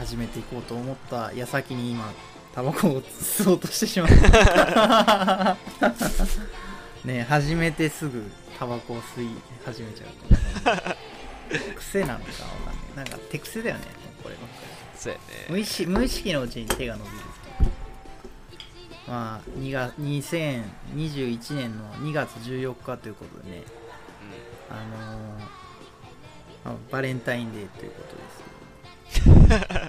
[0.00, 2.10] 始めていこうと思った矢先に今
[2.54, 5.58] タバコを吸おうとしてしまった。
[7.04, 9.28] ね始めてすぐタバコを吸い
[9.62, 10.78] 始めちゃう
[11.58, 11.76] と。
[11.76, 13.04] 癖なのかわかんない。
[13.04, 13.84] なんか手癖だよね
[14.22, 14.54] こればっか
[14.96, 15.24] そうやね。
[15.48, 17.16] り無意識無意識のうちに手が伸びる
[19.06, 23.64] まあ2月2021年の2月14日ということでね。
[24.70, 25.60] あのー
[26.64, 28.50] まあバレンタインデーということです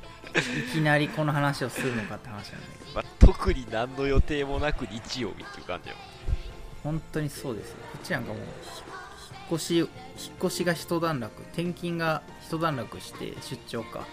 [0.60, 2.90] いきなりこの話をするのかって話なんだけど。
[2.90, 6.12] うんまあ、特に何の予定もなく日曜日っていう感じやもん
[6.84, 7.78] 本当にそうですよ。
[7.94, 8.44] こっちなんかもうひ
[9.48, 9.90] 引っ越し引っ
[10.40, 14.06] 越しが一段落転勤が一段落して出張か。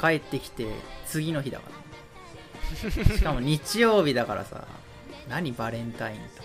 [0.00, 0.66] 帰ってきて
[1.06, 3.16] 次の日だから。
[3.16, 4.66] しかも日曜日だからさ
[5.28, 6.44] 何バレンタインと。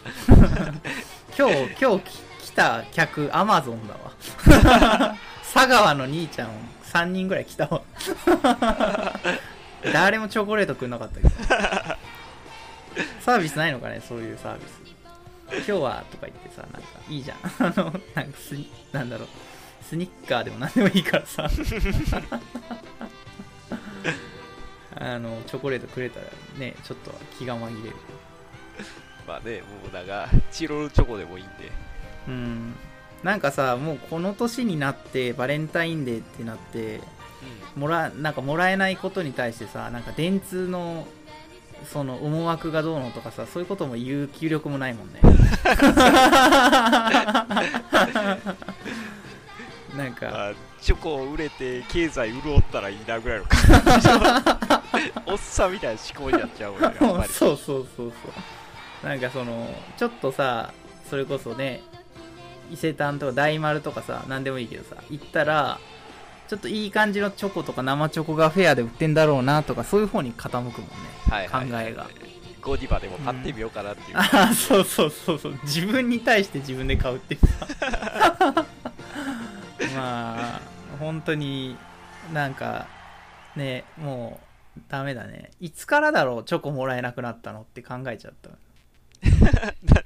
[1.36, 5.16] 今日今日き来た客アマゾンだわ。
[5.52, 6.48] 佐川の兄ちゃん
[6.92, 7.82] 3人ぐらい来たわ。
[9.92, 11.30] 誰もチョコレートくんなかったけど。
[13.20, 14.80] サービスないのかねそういうサービス。
[15.52, 17.38] 今日はとか言ってさなんかいいじゃん。
[17.64, 19.28] あのなんかスニなんだろう。
[19.82, 21.48] スニッカーでも何でもいいからさ。
[24.96, 26.26] あのチョコレートくれたら
[26.58, 27.96] ねちょっと気が紛れる。
[29.26, 31.70] まあねもうなんかチロルチョコでもいいんで。
[32.28, 32.74] うん
[33.22, 37.00] なんかさもうこの年になってバレンタインデーってなって
[37.76, 41.06] もらなんかもらえないことに対してさなんか電通の
[41.90, 45.20] その思惑がどうのとかさそういうことも言う気力もないもんね。
[49.96, 50.26] なんか。
[50.26, 54.08] まあ、チョコ売れて経済潤ったらいいなぐらいの感じ。
[55.26, 57.28] おっさんみたいな思考になっちゃうもんねやっぱり。
[57.32, 58.28] そうそうそうそ
[59.04, 59.06] う。
[59.06, 60.72] なんかそのちょっとさ
[61.08, 61.82] それこそね
[62.70, 65.78] 伊勢丹とか大丸とかさ何でもいいけどさ行ったら
[66.48, 70.72] ちょっといい感じのチョコとか生チョコがフェアで売ってんだろうなとかそういう方に傾くもんね、
[71.28, 72.06] はいはい考えが。
[72.60, 75.58] ゴディバでも買ってみようかなっていう、ああそうそうそうそう。
[75.62, 77.66] 自分に対して自分で買うっていうさ。
[79.96, 80.60] まあ
[80.98, 81.76] 本当に
[82.34, 82.86] なんか
[83.56, 84.40] ねも
[84.76, 85.52] うダメだね。
[85.60, 88.50] いつからだろうチョコもらえなくなったのって考えちゃった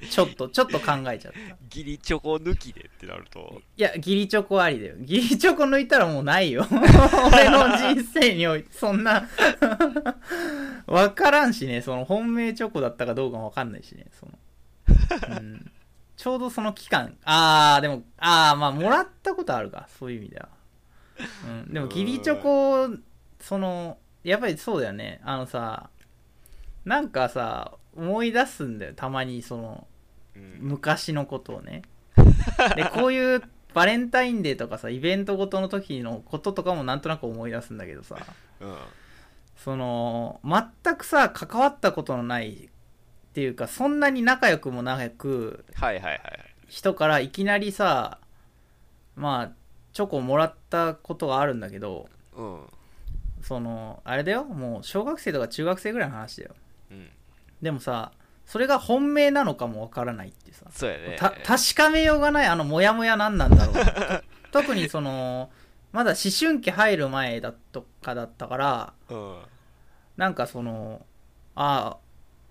[0.09, 1.39] ちょっとちょっと考えちゃった。
[1.69, 3.61] ギリチョコ抜きでってなると。
[3.77, 4.95] いやギリチョコありだよ。
[4.99, 6.65] ギリチョコ抜いたらもうないよ。
[7.33, 9.27] 俺の人生においてそんな。
[10.87, 11.81] わからんしね。
[11.81, 14.07] その本命チョコだったかどうかもわかんないしね。
[14.19, 15.71] その、うん、
[16.17, 17.17] ちょうどその期間。
[17.23, 19.87] あーでもあーまあもらったことあるか。
[19.97, 20.49] そういう意味では、
[21.65, 22.89] うん、でもギリチョコ
[23.39, 25.21] そのやっぱりそうだよね。
[25.23, 25.89] あのさ
[26.83, 29.87] なんかさ思い出すんだよたまにその
[30.35, 30.57] うん。
[30.59, 31.83] 昔のことをね。
[32.75, 33.41] でこういう
[33.73, 38.17] バレンタインデーとかさイベントごとの時のこととかもなんとなく思い出すんだけどさ。
[38.61, 38.77] うん。
[39.57, 42.69] その全くさ関わったことのないっ
[43.33, 46.21] ていうかそんなに仲良くもなくはいはいはい
[46.67, 48.19] 人からいきなりさ
[49.15, 49.51] まあ
[49.93, 52.59] チョコをもらったことがあるんだけどうん。
[53.41, 56.55] そのあれだよもう小学生とか中学生ぐらいの話だよ。
[56.91, 57.09] うん
[57.61, 58.11] でもさ
[58.45, 60.65] それが本命なのかもわからないってさ。
[60.69, 61.15] そうやね。
[61.17, 63.75] た確かめようがないあのモヤモヤ何なんだろう。
[64.51, 65.49] 特にその
[65.91, 69.37] まだ思春期入る前だとかだったからうん。
[70.17, 71.05] なんかその
[71.55, 71.97] あ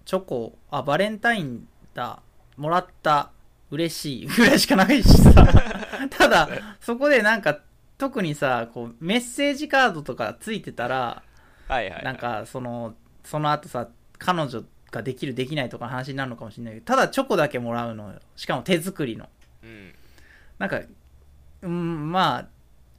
[0.05, 2.21] チョコあバレンタインだ
[2.57, 3.31] もらった
[3.71, 5.33] 嬉しい ぐらいしかないしさ。
[6.11, 6.49] ただ
[6.81, 7.61] そこでなんか
[7.99, 11.23] 特にさこうメッセージカードとかついてたら
[11.69, 12.05] はいはいはい。
[12.05, 13.89] なんかそのその後さ
[14.19, 14.65] 彼女
[14.95, 18.21] ができるできないとかの話になるのかもしれないけどただチョコだけもらうのよ。
[18.37, 19.29] しかも手作りの。
[19.63, 19.93] うん。
[20.59, 20.81] なんか
[21.63, 22.49] うんまあ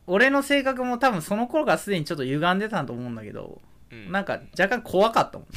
[0.07, 3.61] 俺の性格も多分その頃からすでにちょっと歪んでたと思うんだけど、
[3.91, 4.11] うん。
[4.11, 5.47] なんか若干怖かったもん。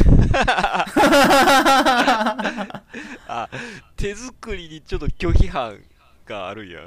[3.28, 3.48] あ
[3.96, 5.78] 手作りにちょっと拒否反
[6.26, 6.80] があるんや。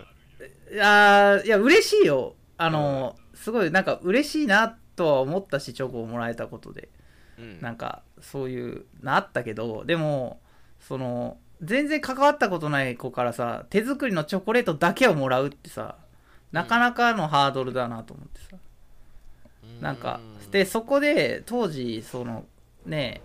[0.72, 2.36] いやーいや嬉しいよ。
[2.58, 6.90] あの、すごいなんか嬉しいなとは思ったしチョコをもらえたことで。
[7.38, 7.62] うん。
[7.62, 10.40] なんかそういうのあったけどでも
[10.80, 15.96] その全然関わったことない子からさ手作りのチョコレートだけをもらうってさ
[16.52, 18.58] なかなかのハードルだなと思ってさ、
[19.80, 20.20] なんか
[20.52, 22.46] でそこで当時その
[22.86, 23.22] ね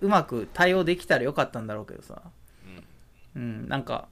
[0.00, 2.22] うまく対応できたらよかったんだろうけどさ。
[3.36, 3.68] うん。
[3.68, 4.08] なんか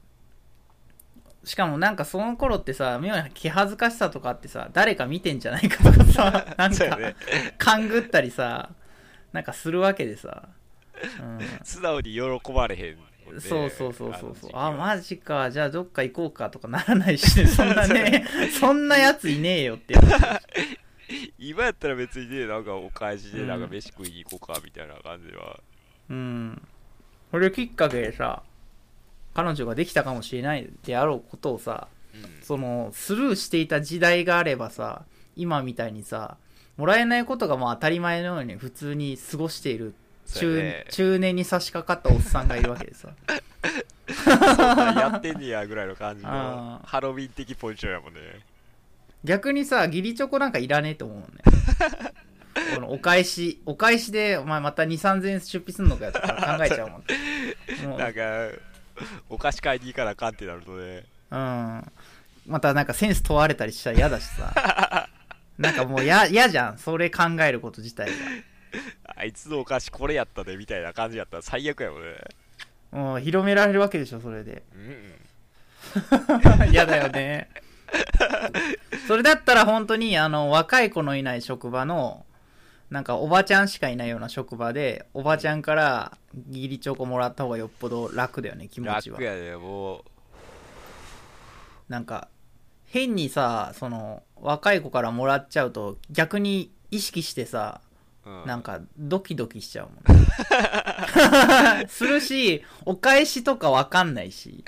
[1.44, 6.99] しかもなんかその頃ってさ妙な気恥ずかしさとかあってさ誰か見てんじゃないかとかさ なんか
[7.56, 8.70] 勘ぐったりさ
[9.38, 10.49] なんかするわけでさ、
[11.62, 12.96] 素直に喜ばれへん
[13.40, 14.50] そうそうそうそうそう。
[14.52, 15.49] あマジか。
[15.52, 18.26] じゃあどっか行こうかとかならないし、ね、 そんなね
[18.58, 19.94] そんなやついねえよって
[21.38, 23.70] 今やったら別にねなんかお返しでなんかうん。
[23.70, 25.61] 飯食いに行こうかみたいな感じは、
[26.11, 26.61] うん。
[27.31, 28.43] これきっかけでさ、
[29.34, 32.43] 彼女ができたかもしれないであろうことをさ、うん。
[32.43, 35.05] その、スルーしていた時代があればさ、
[35.37, 36.38] 今みたいにさ、
[36.79, 39.95] もらえないことがもう当たり前のように普通に過ごしている
[40.33, 43.09] 中,、ね中年に差し掛かったおっさんがいるわけでさ。
[44.09, 48.21] やってんねやぐらいの感じのハロウィン的ポジションやもんね
[49.25, 51.27] 逆にさ、義理チョコなんかいらねえと思うね。
[52.75, 57.05] このお返し、お返しで、お前また2、3000円出費すんのかよとか考えちゃうもん。
[57.89, 58.21] もうなんか
[59.29, 61.93] お菓子買いに行かなあかんってなるとねうん。
[62.47, 65.07] またなんかセンス問われたりしたら嫌だしさ。
[65.58, 66.78] なんかもうや 嫌じゃん。
[66.78, 68.10] それ考えること自体
[69.05, 72.14] あいつのお菓子これやったでみたいな感じやったら最悪やもんね
[72.93, 72.99] が。
[72.99, 74.62] もう広められるわけでしょ、それで。
[74.75, 75.14] うん
[76.70, 77.49] 嫌だよね。
[79.06, 82.26] それだったら本当に、あの、若い子のいない職場の、
[82.90, 86.16] なんかおばちゃんしかいないような職場で、おばちゃんから
[86.49, 89.25] 義理チョコもらった方がよっぽど楽だよね、気持ちは楽。
[89.25, 90.05] やねも
[91.88, 92.28] なんか、
[92.87, 97.81] 変にさ、その、若い子からもらっちゃうと、逆に意識してさ、
[98.25, 100.26] う、うん、なんかドキドキしちゃうもん、ね、
[101.88, 104.64] するしお返しとかわかんないし。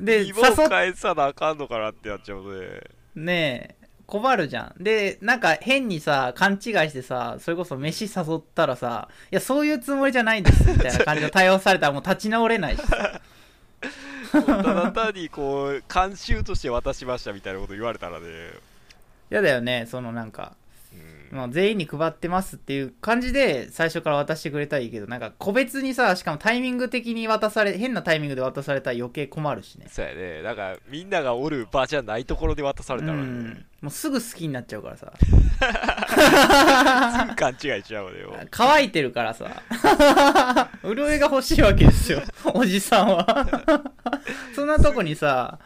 [0.00, 2.80] で今を誘っ返さなあかんのかなってなっちゃうとね。
[3.14, 4.82] ねえ困るじゃん。
[4.82, 13.20] でなんか変にさ勘違いしてさそれこそ飯誘ったらさいやそういうつもりじゃないんですみたいな感じの対応されたらもう立ち直れないしさ
[14.32, 18.26] ただ単にこう慣習として渡しましたみたいなこと言われたらね、
[19.30, 20.56] 嫌だよねそのなんか
[21.30, 29.86] まあ、全員に配ってますっていう感じで最初から渡してくれたらいいけどなんか個別にさしかもタイミング的に渡され変なタイミングで渡されたら余計困るしね。
[29.90, 30.42] そうやね。
[30.42, 33.66] なんかみんながおる場じゃないところで渡されたらね、うん。
[33.82, 35.12] もうすぐ好きになっちゃうからさ。
[35.18, 35.26] す
[37.26, 39.62] ぐ勘違いしちゃうのよ乾いてるからさ。
[40.82, 42.22] 潤いが欲しいわけですよ
[42.54, 43.46] おじさんは。
[44.54, 45.58] そんなとこにさ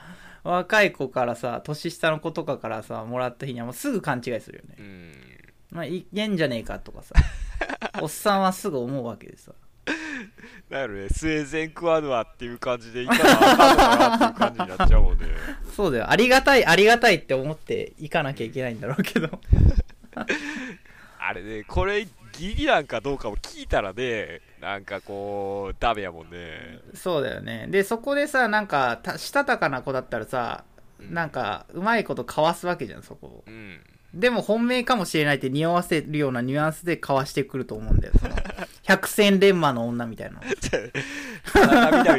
[0.45, 4.77] 若い子からさ年下の子とかからさもらった日にはもうすぐ勘違いするよね。
[4.79, 5.22] うん
[5.73, 7.15] まあいけんじゃねえかとかさ。
[8.01, 9.53] おっさんはすぐ思うわけでさ。
[10.69, 15.27] だからねスウェーデン食わぬわっていう感じでいかなあかんのかなっていう感じになっちゃうもんね。
[15.75, 16.11] そうだよ。
[16.11, 19.41] ありがたいありがたいって思っていかなきゃいけないんだろうけど。
[21.19, 26.81] あれねこれギリなんかどうかも聞いたらねなんかこうダメやもんね。
[26.95, 27.67] そうだよね。
[27.69, 30.65] でそこでさなんかたしたたかな子だったらさ
[31.01, 33.45] なんかうまいことかわすわけじゃんそこを。
[33.47, 33.81] うん
[34.15, 38.15] でも本命かもしれないって匂わせるようなニュアンスでかわしてくると思うんだよ。
[38.21, 38.35] その
[38.85, 40.41] 百戦錬磨の女みたいな。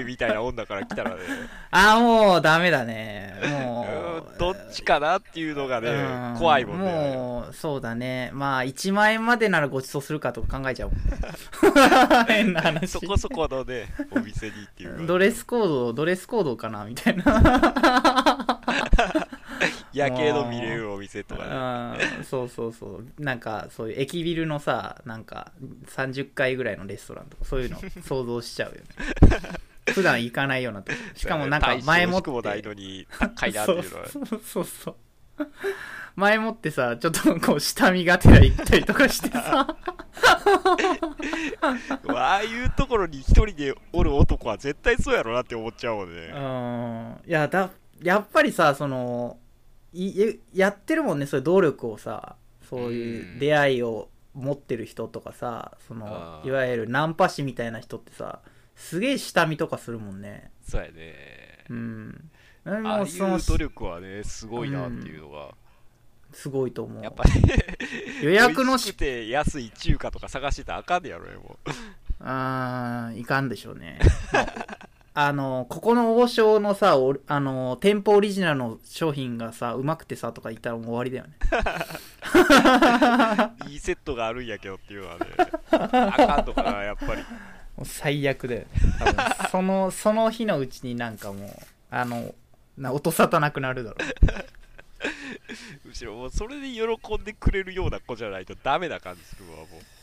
[0.03, 1.17] みたいな女から来たらね。
[1.69, 3.39] ああもうダメだね。
[3.43, 3.87] うも
[4.31, 8.31] うんどっちかなっていうのがねうん怖いもんねもうそうだね。
[8.33, 11.11] まあ1万円までならご馳走するかとか考えちゃうもんね。
[12.27, 12.89] 変な話。
[12.89, 18.61] そこそこのねお店にっていうドレスコードドレスコードかなみたいな
[19.93, 22.05] 夜景の見れるお店とかね。
[22.19, 23.05] うんそうそうそう。
[23.21, 25.51] なんかそういう駅ビルのさなんか
[25.87, 28.83] 30階ぐらいのレストランとかそういうの想像しちゃうよね。
[29.93, 30.97] 普段行かないようなとこ。
[31.13, 32.29] しかもなんか前もって。
[33.89, 34.07] うのは。
[34.07, 34.95] そうそうそう
[36.15, 39.75] 前もってさちょっとこう下見がてら行ったりとかしてさ。
[41.61, 47.29] ああいうところに一人でおる男は絶対そうやろなって思っちゃうもんうねん。
[47.29, 47.71] いやだ
[48.01, 49.42] やっぱりさそのい
[50.53, 52.35] やってるもんねそういう努力をさ
[52.69, 58.39] そういう出会いを持ってる人とかさそのいわゆるナンパ師みたいな人ってさ
[58.75, 60.51] すげえ下見とかするもんね。
[60.61, 61.65] そうやね。
[61.69, 62.31] うん。
[62.65, 65.53] ああいう努力はねすごいなっていうのが、
[66.31, 67.03] すごいと思う。
[67.03, 67.31] やっぱり。
[68.23, 71.69] 予約のして安い中華とか探してたらあかんねやろねもう。
[72.19, 73.99] あーいかんでしょうね
[75.15, 81.33] あのここの王将のさおあの店舗オリジナルの商品がさうまくてさとか言ったらもう終わりだよね。
[83.69, 85.25] いいセットがあるんやけどっていうのはね
[85.71, 87.21] あかんのかなやっぱり。
[87.21, 88.67] もう最悪だよね。
[89.51, 91.49] そのその日のうちになんかもう
[91.91, 92.33] あの
[92.77, 93.97] な音沙汰なくなるだろ
[95.85, 96.83] むしろもうそれで喜
[97.19, 99.65] んでくれるような子じゃないとダメな感じするわもう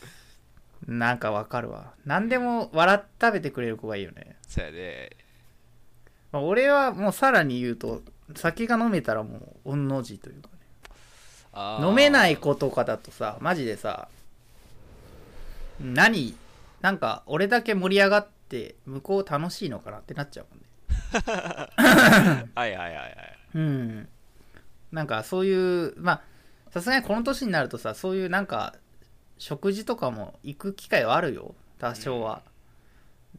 [0.87, 1.93] なんかわかるわ。
[2.05, 5.11] 何でも笑って食べてくれる子がいいよね、そうやね
[6.31, 8.01] まあ俺はもうさらに言うと
[8.35, 11.87] 酒が飲めたらもう御の字というかね。
[11.87, 14.07] 飲めない子とかだとさマジでさ
[15.81, 16.33] 何
[16.79, 20.65] なんか俺だけ盛り上がって向こう楽しいのかなってなっちゃうもんね。
[22.55, 23.37] はいはいはいはい。
[23.55, 24.07] うん。
[24.91, 26.21] なんかそういう、まあ、
[26.71, 28.75] さすがにこの年になるとさ、そういうなんか、
[29.41, 32.43] 食事とかも行く機会はあるよ、多少は。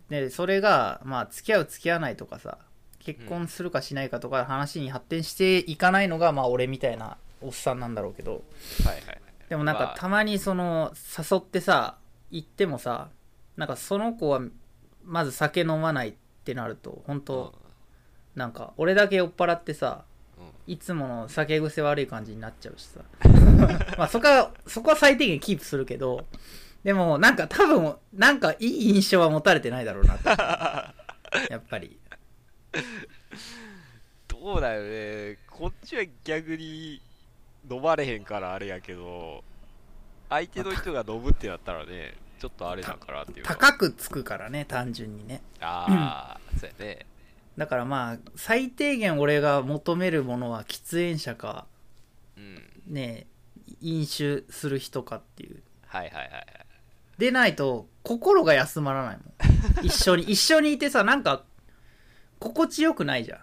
[0.09, 2.59] で、それが、まあ、付き合う付き合わないとかさ、
[2.99, 8.43] 結婚するかしないかとか話に発展していかないのが、まあ、俺みたいなおっさんなんだろうけど、
[8.85, 9.21] はいはい。
[9.49, 9.97] でもなんかまあ。
[9.97, 11.99] たまにその誘ってさ
[12.33, 13.09] 行ってもさ
[13.57, 14.41] なんかその子は
[15.05, 17.55] まず酒飲まないってなると本当
[18.35, 20.12] なんか俺だけ酔っ払ってさうんうん
[20.67, 23.01] いつもの酒癖悪い感じになっちゃうしさ
[23.99, 26.25] まあそこはそこは最低限キープするけど
[26.85, 30.29] でもなんか多分なんかいい印象は持たれてないだろうなと
[31.51, 31.99] やっぱり
[34.43, 35.39] どうだよね。
[35.49, 37.01] こっちは逆に
[37.71, 39.45] 飲まれへんからあれやけど、
[40.29, 43.55] 相手の人が飲むってなったらね、ちょっとあれだからっていうか。
[43.55, 47.07] 高くつくからね単純にねああ、そうやね。
[47.57, 51.67] だからまあ最低限俺が求めるものは喫煙者か
[52.37, 52.63] うん。
[52.87, 53.27] ね
[53.81, 55.63] 飲酒する人かっていう。
[55.87, 56.45] はいはいはいはい。
[57.19, 59.23] でないと心が休まらないも
[59.83, 59.85] ん。
[59.87, 61.45] 一緒に一緒にいてさなんか
[62.39, 63.41] 心地よくないじゃん。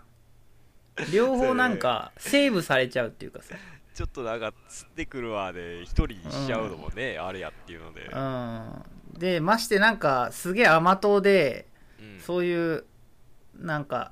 [1.13, 3.55] 両方なんかセーブされちゃうっていうかさ。
[3.93, 8.05] ちょっとなんか、釣ってくるわで、一人にしちゃうのもね、あれやっていうので。
[8.05, 9.19] うん。
[9.19, 11.67] でましてなんかすげえ甘党で
[11.99, 12.19] うん。
[12.21, 12.85] そういう
[13.59, 14.11] なんか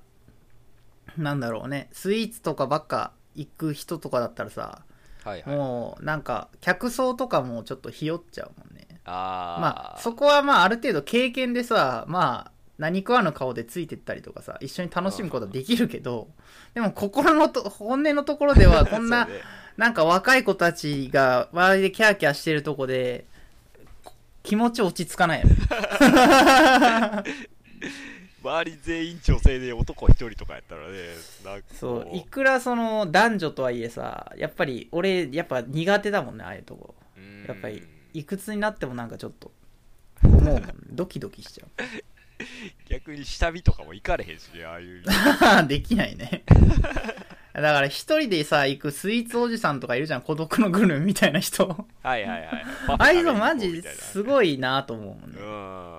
[1.18, 1.90] なんだろうね。
[1.92, 4.84] スイーツとかばっか行く人とかだったらさ
[5.24, 5.56] はいはい。
[5.56, 8.88] もうなんか客層とかもちょっとひよっちゃうもんね。
[9.06, 9.62] ああ。
[9.62, 16.28] まあそこはまあある程度経験でさまあ何食わぬ顔でついてったりとかさ一緒に楽しむことはできるけど
[16.74, 19.28] でも心のと本音のところでは こんな
[19.78, 23.26] なんか若い子たちが周りでキャーキャーしてるとこで
[24.04, 24.14] こ
[24.44, 25.56] 気持ち落ち着かないよね
[28.48, 30.98] 周り全員女性で男一人とかやったらね、
[31.44, 39.52] なんかこそういくらその男女とはいえさやっぱり俺やっぱ苦手だもんねああいうとこうんやっぱりいくつになってもなんかちょっと
[40.24, 41.84] 思うもん ドキドキしちゃう
[42.90, 45.04] 逆に下見とかも行かれへんしね、ああいう。
[45.68, 46.44] できないね。
[47.54, 51.66] だから一人でさ、行くスイーツおじさんとかいるじゃん、孤独のグルメみたいな人。
[52.04, 52.66] はいはいはい。
[52.88, 55.40] ああいうのマジすごいなと思うもんね。
[55.40, 55.97] うんん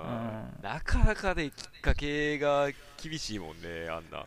[0.69, 2.69] なかなかね、きっかけが
[3.01, 4.23] 厳しいもんね、あんな。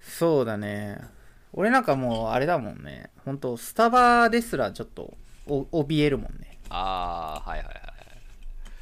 [0.00, 0.98] そうだね。
[1.52, 3.10] 俺なんかもうあれだもんね。
[3.26, 5.12] 本当スタバですらちょっと
[5.46, 6.56] お怯えるもんね。
[6.70, 7.76] ああ、はいはいはい。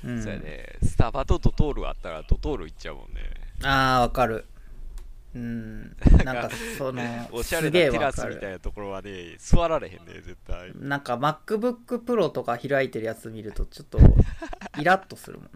[0.04, 0.22] うん。
[0.22, 0.64] そうやね。
[0.84, 3.22] スタバとドトールあったらドトール行っちゃうもんね。
[3.64, 4.46] ああ、わかる。
[5.34, 5.96] うん。
[6.24, 8.12] なんかその、おしゃれなすげえテラ。
[8.12, 10.72] スみたいなところはね、座られへんね、絶対。
[10.74, 13.98] なんか MacBook Pro とか開いてるやつ見るとちょっと
[14.78, 15.50] イラッとするもんね。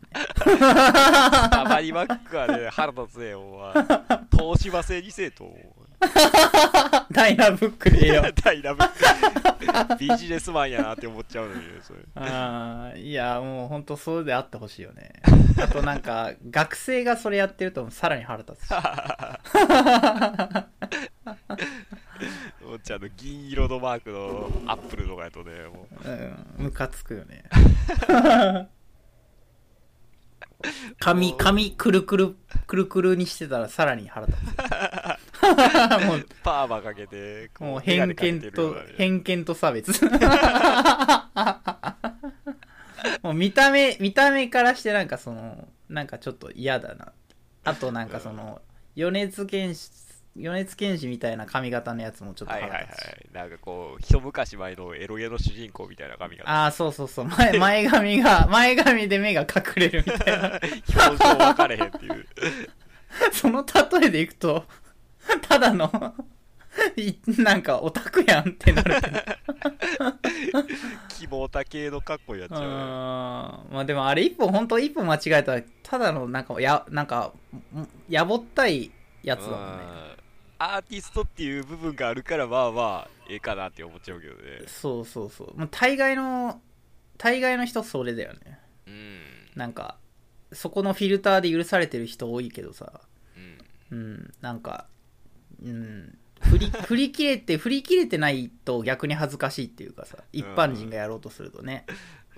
[1.51, 3.85] たまにマックはね、腹立つね、お前。
[4.33, 5.84] 東芝製にせえと思う。
[7.11, 8.25] ダイナブックでええよ。
[8.43, 12.01] ダイナブックビジネスマンやなって思っちゃうのにね、それ。
[12.17, 15.13] ああ、いや、もう本当そうであってほしいよね。
[15.63, 18.75] あとなんか、学生がそれやってるとさらに腹立つし。
[22.67, 26.09] おっちゃんの銀色のマークのアップルとかやとね、もう。
[26.09, 27.45] うん、ムカつくよね。
[30.99, 34.45] 髪、髪くるくる、くるくるにしてたらさらに腹立つ。
[36.07, 39.93] もう、パーマかけて、こもう偏見と偏見と差別。
[43.23, 47.13] もう見た目、見た目からしてなんかその、なんかちょっと嫌だな。
[47.65, 48.63] あとなんかその、
[48.95, 49.91] 米津玄師、
[50.37, 52.87] 米津玄師みたいな髪型のやつもちょっとはいはいはい。
[53.33, 56.49] なんかこう、一昔前のエロゲの主人公みたいな髪が。
[56.49, 57.27] ああ、そうそうそう。
[57.27, 60.49] 前、 前髪が、前髪で目が隠れるみたいな。
[60.49, 62.27] 表情分かれへんっていう。
[63.33, 64.65] その例えでいくと、
[65.43, 66.15] ただの、
[66.97, 69.19] いなんかオタクやんってなるけど。
[71.09, 73.75] 希望た系の格好になっちうーんゃうね。
[73.75, 77.33] まあでもあれ一歩本当一歩間違えたらただのなんかやなんか
[77.75, 78.91] んやぼったい
[79.23, 80.25] やつだもんねうん
[80.59, 84.63] アーティストっていう部分があるから、まあまあ、ええかなって思っちゃうけどね。
[84.67, 86.61] そうそうそうもう大概の
[87.19, 89.21] 大概の人それだよねうん。
[89.57, 89.97] なんか
[90.53, 93.01] そこのフィルターで許されてる人多いけどさ
[93.91, 93.99] うん。
[93.99, 94.87] うんなんか
[95.63, 96.19] うん。
[96.41, 101.87] 振り 振り切れて振り切れてないと逆に恥ずかしいっていうかさ一般人がやろうとするとね。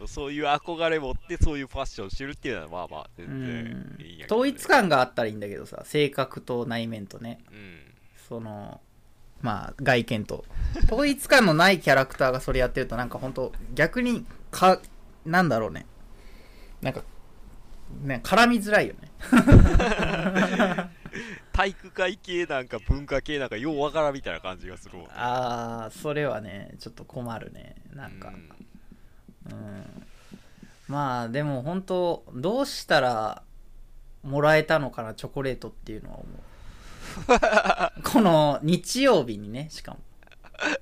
[0.07, 4.03] そういう憧れ持って、そういうファッションしてるっていうのは、まあまあ、う全然ん。
[4.03, 4.41] いいんやけど、ね。
[4.43, 7.39] 統一感があったらいいんだけどさ性格と内面とね。
[7.51, 7.79] うん。
[8.29, 8.81] その
[9.41, 10.45] まあ外見と。
[10.85, 14.81] 統一感のないキャラクターがそれやってるとなんか本当逆にか
[15.25, 15.87] なんだろうね。
[16.83, 17.03] なんか
[18.03, 19.11] ね絡みづらいよね
[21.57, 27.77] 体育会系なんか文化系なんかようわからんみたいな感じがするもんああそれはねちょっと困るね。
[27.95, 28.29] なんか。
[28.29, 28.35] うん
[29.51, 30.07] うん。
[30.87, 33.43] まあでも本当どうしたら
[34.23, 36.27] もらえたのかなチョコレートっていうのは思
[37.97, 38.03] う。
[38.05, 39.99] この日曜日にねしかも。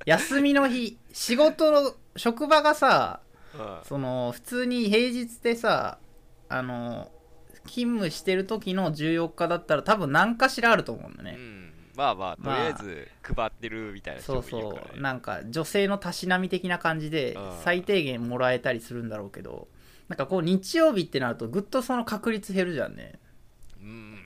[0.07, 3.21] 休みの日仕事の職場がさ
[3.57, 3.78] うん。
[3.85, 5.99] その普通に平日でさ
[6.49, 7.12] あの
[7.66, 11.73] 勤務してる時の14日だったら多分何かしらあると思うんだね、うん。
[11.97, 15.00] まあまあとりまああえず配ってるみたいな人そうそうもいるからね。
[15.00, 17.52] なんか女性のたしなみ的な感じでうん。
[17.62, 19.68] 最低限もらえたりするんだろうけど
[20.09, 23.18] なんかこう日曜日ってなるとぐっとその確率減るじゃんね。
[23.80, 24.18] うん。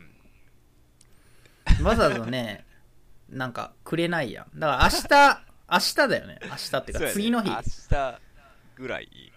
[1.84, 2.64] わざわざね
[3.30, 4.58] なんかくれないやん。
[4.58, 6.38] だから明日明日だよね。
[6.42, 7.50] 明日っていうそうか次の日。
[7.50, 7.56] 明
[7.90, 8.20] 日
[8.74, 9.32] ぐらい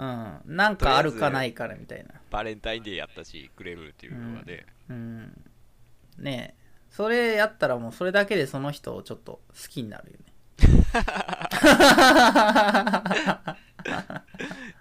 [0.00, 0.56] うん。
[0.56, 2.14] なんかあるかないからみたいな。
[2.30, 5.44] バレンタインデーやったしくれるっていうのはね、うん。
[6.18, 6.60] ねえ。
[6.90, 10.24] それやったらもうそれだけでその人をちょっと好きになるよね。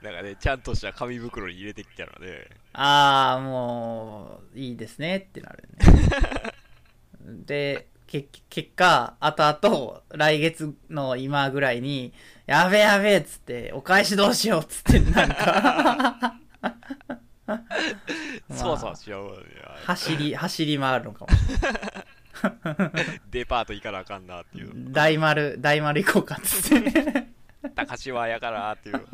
[0.02, 2.48] なんかねちゃんとした紙袋に入れてきたらね。
[2.74, 5.86] ああもういいですねってなるね。
[7.46, 12.12] でけ結果後々来月の今ぐらいに
[12.48, 16.40] やべえやべえっつってお返しどうしようっつってなんか。
[17.46, 17.64] ま あ
[18.52, 19.46] そうそうしよう
[19.86, 21.32] 走り走り回るのかも。
[23.30, 24.72] デパート行かなあかんなっていう。
[24.92, 27.28] 大丸大丸行こうかっつって。
[27.76, 29.06] 高島屋やからっていう。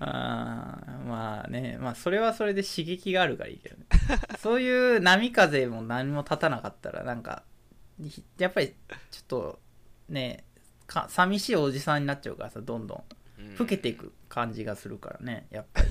[0.00, 1.78] あーまあね。
[1.80, 3.86] まあそれはそれで刺激があるからいいけどね。
[4.38, 7.57] そういう波風も何も立たなかったらなんかひ
[8.38, 8.74] やっぱり
[9.10, 9.58] ちょっと
[10.08, 10.44] ね
[10.86, 13.04] か寂しいおじさんになっちゃうからさどんどん。
[13.40, 13.56] うん。
[13.56, 15.88] 老けていく感じがするからねやっぱり。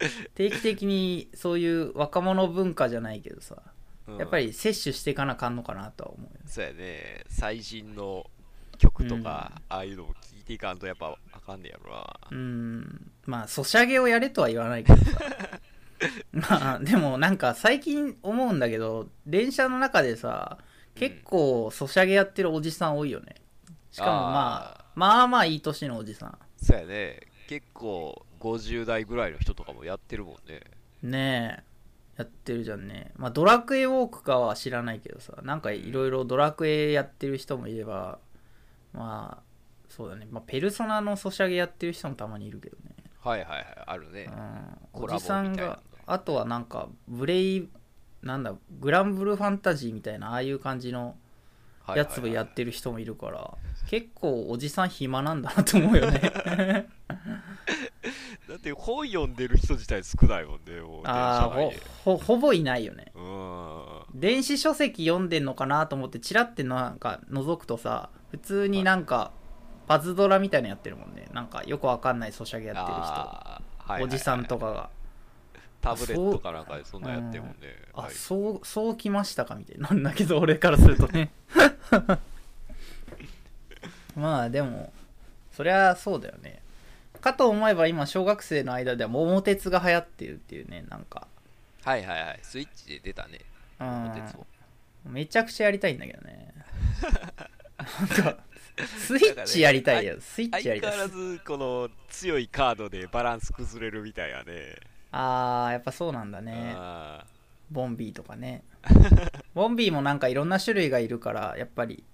[0.36, 3.60] 定期的にそういう若者文化じゃないけどさ
[4.06, 4.16] うん。
[4.18, 6.40] やっぱり摂取していかなあかんのかなとは思うよね。
[6.46, 7.24] そうやね。
[7.28, 8.30] 最新の
[8.78, 12.20] 曲とか、ああいうのも聞いていかんとやっぱあかんねやろな。
[12.30, 13.10] うん。
[13.26, 15.20] まあソシャゲをやれとは言わないけどさ。
[16.32, 20.58] まあでもなんか最近思うんだけど電車の中でさ
[20.98, 23.36] 結構ソシャゲやってるおじさん多いよね。
[23.90, 26.38] しかもまあまあまあいい年のおじさん。
[26.56, 27.20] そうやね。
[27.48, 30.60] 結構50代ぐらいの人とかもやってるもんね。
[31.02, 31.68] ねえ。
[32.18, 33.12] やってるじゃんね。
[33.16, 38.18] まあドラクエウォークかは知らないけどさなんかいろいろドラクエやってる人もいれば
[38.92, 39.42] まあ
[39.88, 42.96] そうだね、まあ、ペルソナのソシャゲやってる人もたまにいるけどね。
[43.20, 43.66] はいはいはい。
[43.86, 44.28] あるね。
[44.94, 47.68] うん、おじさんがあとはなんかブレイ
[48.22, 51.16] なんだグランブルファンタジーみたいなああいう感じの
[51.94, 53.54] やつをやってる人もいるから、
[53.88, 56.20] 結構おじさん暇なんだなと思うよね。
[58.48, 61.82] だって本読んでる人自体少ないもんねもう電ああほ車内で。
[62.04, 63.12] ほほぼいないよね。
[63.14, 64.20] うん。
[64.20, 69.32] 電子書籍読んでんのかなと思ってチラってなんか覗くとさ普通になんか
[69.86, 71.28] パズドラみたいなのやってるもんね。
[71.32, 74.04] なんかよくわかんないソシャゲやってる人、あーはいはいはい。
[74.04, 74.90] おじさんとかが
[75.80, 77.56] タブレットかなんかでそんなんやってるもんね
[77.94, 81.30] あ、はいそうそうきましたかみたいになんだけど俺からするとね。
[84.16, 84.92] まあでも
[85.52, 86.60] そりゃそうだよね。
[87.20, 91.26] かと思えば今小学生の間では桃鉄が流行ってるっていうねなんか。
[91.84, 92.38] はいはいはい。
[92.42, 93.40] スイッチで出たね。
[93.80, 94.12] うん。
[94.14, 94.46] 鉄を。
[95.04, 96.52] めちゃくちゃやりたいんだけどね。
[97.78, 98.38] なんか
[98.86, 104.76] スイッチやりたいよ、スイッチやりたい相変わらずこの強いカードでバランス崩れるみたいやね
[105.12, 106.74] あーやっぱそうなんだね。
[106.76, 107.24] あ
[107.70, 108.62] ボンビーとかね。
[109.54, 112.04] ボンビーもなんかいろんな種類がいるからやっぱり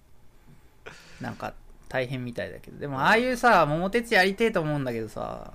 [1.21, 1.55] なんか
[1.89, 2.79] 大変みたいだけど。
[2.79, 5.53] でもああいうさ桃鉄やりてえと思うんだけどさ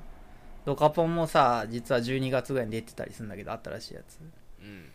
[0.65, 4.19] ドカポンもさ実は12月ぐらいに出てたりするんだけど新しいやつ。
[4.61, 4.85] ーうん。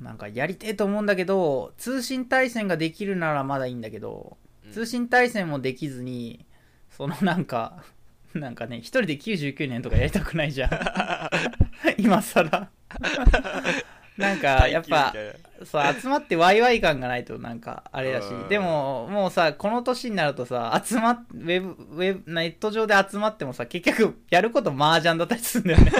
[0.00, 4.36] なんかやりてえと思うんだけど通信対戦ができるならまだいいんだけど
[4.66, 4.72] うん。
[4.72, 6.44] 通信対戦もできずに
[6.90, 7.82] そのなんか
[8.34, 10.70] なんかね一人で99年とかやりたくないじゃん。
[11.98, 12.68] 今更。
[14.16, 15.14] なんかやっぱ
[15.64, 18.26] そう集まってワイワイ感がないとなんかあれだし。
[18.26, 18.48] うん。
[18.48, 25.92] でももうさこの年になるとさ集まっウェブウェブネット上で集まってもさ結局やること麻雀だったりするんだよね。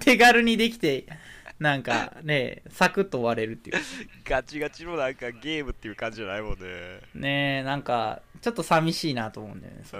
[0.00, 1.06] 手軽にできて
[1.58, 3.76] なんかねサクッと終われるっていう。
[4.24, 7.00] ガチガチのなんかゲームっていう感じじゃないもんね。
[7.14, 9.98] ねなんかちょっと寂しいなと思うんだよねうん。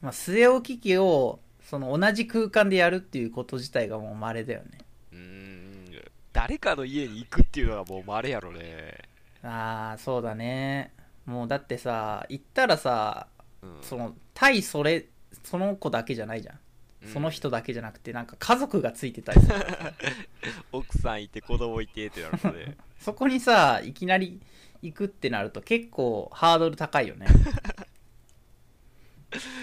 [0.00, 4.78] まあ、据え置き機をその同じ空間でやるっていうこと自体がもう稀だよね。
[5.12, 6.02] うーん。
[6.32, 8.98] 誰かの家に行くっていうのがもう稀やろね。
[9.42, 10.94] ああそうだね。
[11.26, 13.26] もうだってさ行ったらさ
[13.62, 13.78] うん。
[13.82, 15.04] その対それ
[15.44, 16.58] その子だけじゃないじゃん
[17.06, 19.54] その人だけじゃなくてなんか家族がついてたりする。
[20.72, 22.76] 奥さんいて子供いてってなるので。
[23.00, 24.40] そこにさいきなり
[24.82, 27.26] 行くってなると結構ハードル高いよね、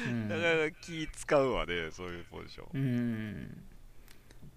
[0.08, 0.28] うん。
[0.28, 2.68] なかなか気使うわねそういうポジション。
[2.74, 3.64] うーん。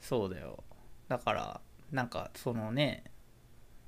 [0.00, 0.64] そうだよ。
[1.08, 1.60] だから
[1.92, 3.04] なんかそのね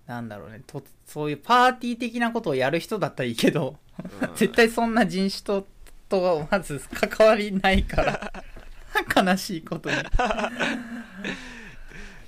[0.07, 4.29] なんだろうねとそういうパーティー的なことをやる人だったらいいけど、うん。
[4.37, 5.67] 絶対そんな人種と
[6.11, 8.45] とはまず関わりないから
[9.15, 9.97] 悲しいことに。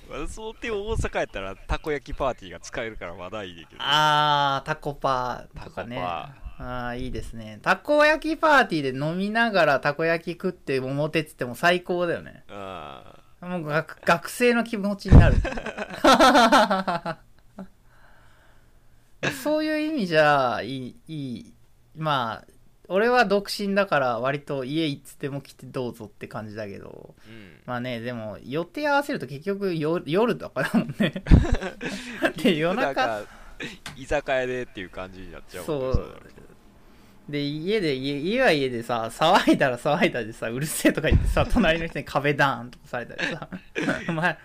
[0.08, 6.00] まあその点大阪やったらたこ焼きパーティーが使えるからまだいいねんけどあータコパーとかね。
[6.00, 7.58] ああいいですね。
[7.62, 12.44] たこ焼きパーティーで飲みながらたこ焼き食って桃鉄ってもう最高だよね。
[12.48, 15.36] あもう学学生の気持ちになる。
[19.42, 21.52] そういう意味じゃいいいい。
[21.96, 22.46] まあ
[22.88, 27.14] 俺は独身だから割と家いつでも来てどうぞって感じだけど。
[27.26, 27.60] ーうん。
[27.64, 31.24] まあねでも予定合わせると結局夜夜とかだもんね。
[32.36, 33.22] で夜中。
[33.96, 36.22] 居酒屋でっていう感じになっちゃうもんねそう。
[37.28, 43.48] で家で家家は家でさ騒いだら騒いだでさうるせえとか言ってさ 隣の人に壁ダーンとかされたりさ。
[44.08, 44.38] お前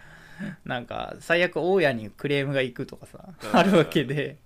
[0.64, 3.58] なんか最悪大家にクレームが行くとかさうん。
[3.58, 4.38] あるわけで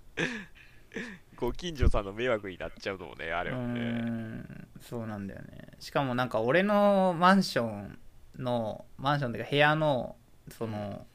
[1.44, 3.82] ご近所さんの迷惑になっちゃうのもねあれはね。
[3.82, 5.68] んそうなんだよね。
[5.80, 8.00] しかもなんか俺のマンション
[8.40, 10.16] のマンションっていうか部屋の
[10.58, 11.06] その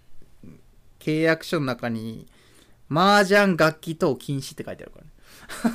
[0.99, 2.27] 契約書の中に
[2.91, 5.11] 麻雀楽器等禁止って書いてあるからね。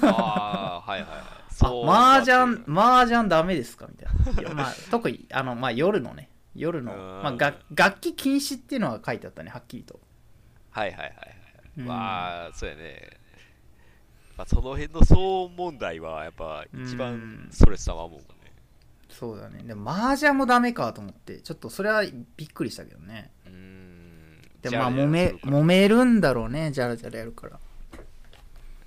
[0.03, 1.23] ああはいはいはい。
[1.49, 3.87] そうあ、麻雀、麻雀ダメですか？
[3.87, 4.05] みた
[4.41, 4.53] いな。
[4.53, 7.23] まあ、 特に、あの、まあ、夜のね、夜の、うん。
[7.23, 9.99] まあ、が楽器禁止っていうのが書いてあったね、はっきりと。
[10.71, 11.35] はいはいはいはい。
[11.77, 11.85] うん。
[11.85, 13.22] まあそうやね
[14.37, 18.25] まあその辺の騒音問題はやっぱ一うん番ストレスたまるもんね
[19.13, 19.61] そうだね。
[19.63, 22.03] でも、麻雀もダメかと思って、ちょっとそれは
[22.35, 23.29] びっくりしたけどね。
[23.45, 27.59] うーんでも、まあ、揉め、揉めるんだろうね、じゃらじゃらやるから。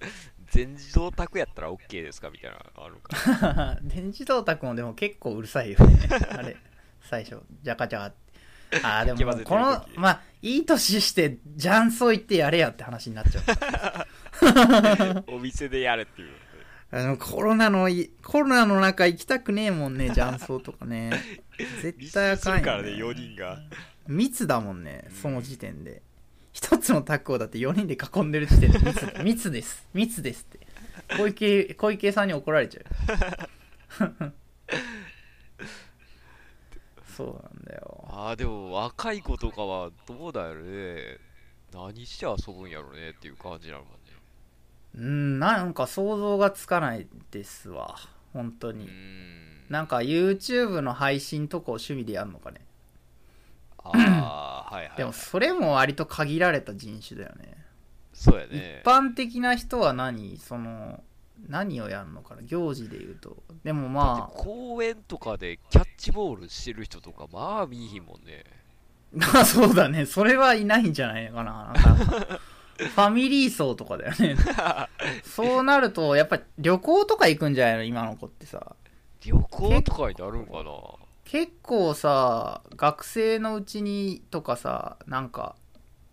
[0.50, 6.08] 全自動卓やったら OK ですかみたいなのあるか電 自動卓もでも結構うるさいよね。
[6.30, 6.56] あれ、
[7.02, 8.80] 最初、ジャカジャカって。
[8.82, 13.44] ああ、でも、このまあ、いい年して、雀荘行ってやれやって話になっちゃう。
[15.28, 16.28] お店でやれっていう。
[16.90, 21.10] あのコロナのいコロナの中行きたくねえもんね 雀荘とかね。
[21.82, 23.58] 絶密対あかんよ、集するからね4人が。
[24.06, 26.02] 密だもんねその時点で。
[26.52, 29.86] 一つのタッグをだって4人で囲んでる時点で密 密です。
[29.92, 30.66] 密ですって。
[31.18, 32.84] 小池小池さんに怒られちゃう
[37.16, 38.04] そうなんだよ。
[38.08, 41.18] ああでも若い子とかはどうだよね。
[41.72, 44.05] 何して遊ぶんやろねっていう感じなのもんね
[44.96, 47.96] うんなんか想像がつかないですわ。
[48.32, 48.84] 本当に。
[48.86, 48.88] ん。
[49.68, 52.60] なんか YouTube の配信とかを趣味でやるのかね。
[53.78, 57.56] ああ はいはいでもそれも割と限られた人種だよね。
[58.12, 58.82] 一そうやね。
[58.84, 60.38] 般的な人は何？
[60.38, 61.02] その
[61.48, 62.42] 何をやるのかな？
[62.42, 63.36] 行事で言うと。
[63.64, 68.44] でもだまって公園とかでキャッチボールしてる人とかまあ見いひんもんね。
[69.20, 70.06] あまあそうだね。
[70.06, 71.72] それはいないんじゃないかな。
[71.74, 72.40] なんか
[72.78, 74.36] ファミリー層とかだよね。
[75.24, 77.82] そうなるとやっぱり旅行とか行くんじゃないの？
[77.84, 78.76] 今の子ってさ。
[79.24, 80.70] 旅行とかになるんかな？
[81.24, 85.56] 結構さ学生のうちにとかさなんか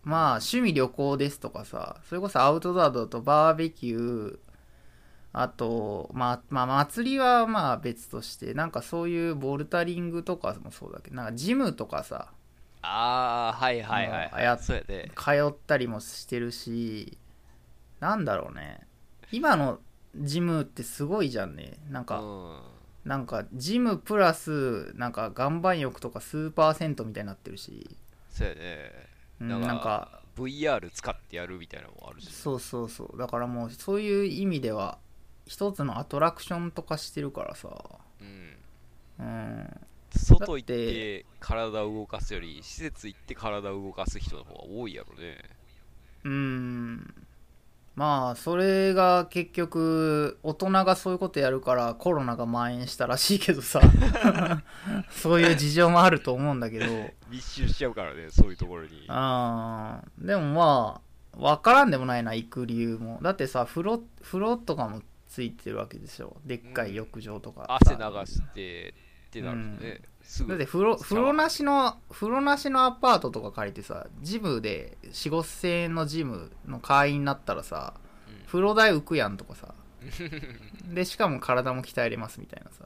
[0.02, 4.38] まあ趣味旅行ですとかさそれこそアウトドアだとバーベキュー
[5.32, 12.32] あとまあまあ祭りはまあ別としてなんかそういうボルタリングとかもそうだけどなんかジムとかさ
[12.84, 17.16] ああはいはいはい、はい、あやそうやね通ったりもしてるし
[18.04, 18.80] なんだろうね。
[19.32, 19.80] 今の
[20.14, 21.78] ジムってすごいじゃんね。
[21.90, 22.60] なんか、うん。
[23.04, 27.96] なんかジムプラスなんか岩盤浴とか数パーセントみたいになってるし、
[28.30, 28.90] そうやね
[29.40, 32.30] うんなんかなんか VR 使ってやるみたいなのもあるし。
[32.30, 33.18] そうそうそう。
[33.18, 34.98] だからもうそういう意味では
[35.46, 37.68] 一つのアトラクションとかしてるからさ。
[38.20, 38.56] うん。
[39.18, 39.80] うん
[40.18, 45.38] 外行ってて体を動かすより施設行って体を動かす人の方が多いやろね。
[46.24, 47.14] うん。
[47.96, 53.80] まあそれが結局大人がそういうことやるからコロナが蔓延したらしいけどさ。
[55.10, 56.86] そういう事情もあると思うんだけど。
[57.28, 59.04] 密集しちゃうからねそういうところに。
[59.08, 60.26] あー。
[60.26, 63.20] でもまあ分からんでもないな行く理由も。
[63.22, 66.36] だってさ風呂風呂とかもついてるわけでしょ。
[66.44, 68.94] でっかい浴場とかさ、汗流して
[69.40, 77.94] ってなるとね、すぐだって風呂使風呂なしの風呂なしのアパートとか借りてさジムで4 5千円のジムの会員になったらさ
[78.28, 78.46] うん。
[78.46, 79.74] 風呂代浮くやんとかさ。
[80.92, 82.84] でしかも体も鍛えれますみたいなさ。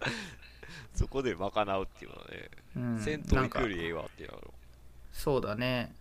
[0.94, 4.54] そこで賄うっていうのはね、うん、銭湯行くよりええわっていうの
[5.12, 5.94] そうだね。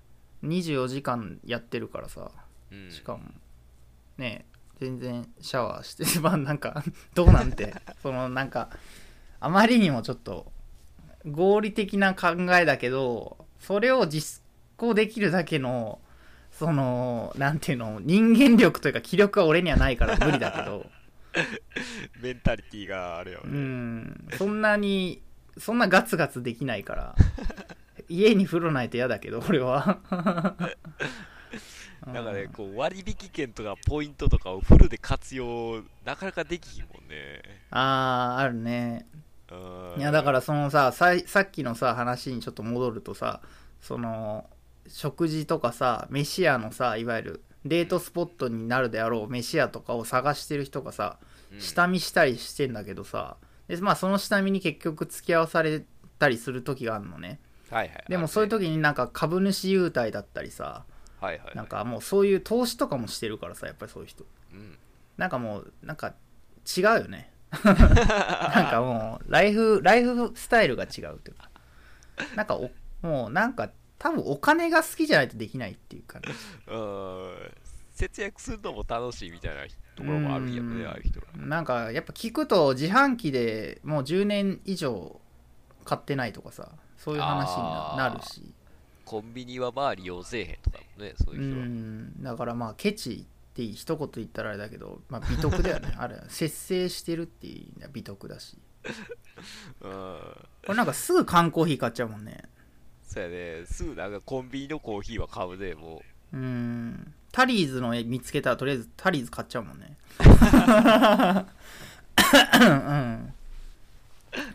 [0.44, 2.32] 24時間やってるからさ。
[2.72, 3.24] うん、しかも
[4.18, 4.46] ね
[4.80, 6.84] 全然シャワーして まあなんか
[7.14, 7.74] どうなんて。
[8.02, 8.70] そのなんか
[9.40, 10.52] あまりにもちょっと
[11.26, 14.42] 合理的な考えだけどそれを実
[14.78, 16.00] 行できるだけの
[16.52, 20.86] そのなんていうの人間力というか気力は俺にはないから無理だけど。
[22.20, 24.28] メンタリティがあるようね、ん。
[24.40, 25.22] そんなに
[25.56, 27.16] そんなガツガツできないから。
[28.10, 30.00] 家に風呂ないと嫌だけど俺は。
[30.10, 30.14] だ
[32.14, 37.42] からね、こう割引券とかポイントとかをフルで活用、なかなかできひんもんね。
[37.70, 39.06] あああるね。
[39.14, 39.27] うん
[39.98, 43.42] いやだからそのささいさっきのさ話にちょっと戻るとさ
[43.82, 44.50] その
[44.88, 51.18] 食事とかさ飯屋のさいわゆるデートスポットになるであろう飯屋とかを探してる人がさ
[51.52, 51.62] うん。
[51.62, 55.84] 下見したりしてんだけどさでまあその下見に結局付き合わされ
[56.20, 57.40] たりする時があるのね。
[57.70, 58.06] はいはい。
[58.08, 60.86] でもそういう時、時になんか株主優待だったりさ
[61.20, 61.56] はいはいはい。
[61.56, 64.26] なんかもうそういう投資とかもしてるからさやっぱりそういう人。
[64.54, 64.78] うん、
[65.18, 66.14] なんかもうなんか
[66.78, 67.32] 違うよね
[67.64, 67.76] なん
[68.70, 71.50] かもうライフライフスタイルが違うというか。
[72.36, 76.32] なんかおもうなんか多分お金が好きじゃないとできないっていう感じ。
[76.72, 77.52] うん。
[77.92, 79.62] 節約するのも楽しいみたいな
[79.96, 80.88] ところもあるんやろね、うん。
[80.88, 81.28] ああいう人ら。
[81.36, 85.20] なんかやっぱ聞くと自販機でもう10年以上
[85.84, 88.54] 買ってないとかさそういう話になるし。
[89.06, 91.66] コンビニはまあ利用せえへんとかもね、そうういう人は。
[91.66, 92.24] ん。
[92.24, 93.26] だからまあケチ
[93.58, 95.92] って一言言ったらあれだけど、まあ、美徳だよね。
[95.98, 98.56] あれ節制してるっていう意味では美徳だし。
[99.82, 99.92] うん。
[99.92, 102.44] これなんかすぐ缶コーヒー買っちゃうもんね。
[103.04, 106.38] そうやね、すぐなんかコンビニのコーヒーは買うね、もう。
[106.38, 107.16] うん。
[107.32, 109.98] タリーズの絵見つけたらとりあえずタリーズ買っちゃうもんね。
[112.62, 113.34] うん。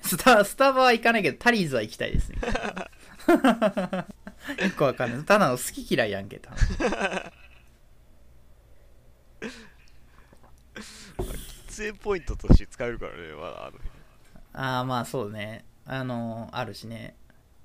[0.02, 2.38] スタスタバは行かないけどタリーズは行きたいですね。
[4.62, 5.24] よくわかんない。
[5.24, 6.52] ただの好き嫌いやんけ多
[11.22, 13.78] 喫煙ポイントとして使えるからね、まだあの
[14.54, 15.64] ああまあそうね。
[15.84, 17.16] あのあるしね。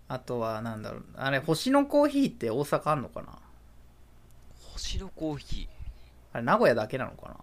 [0.07, 3.37] あとはなんだろうあれ星のコーヒーって大阪あんのかな？
[4.71, 5.67] 星のコーヒ
[6.31, 7.33] あれ名古屋だけなのかな？
[7.33, 7.37] ー。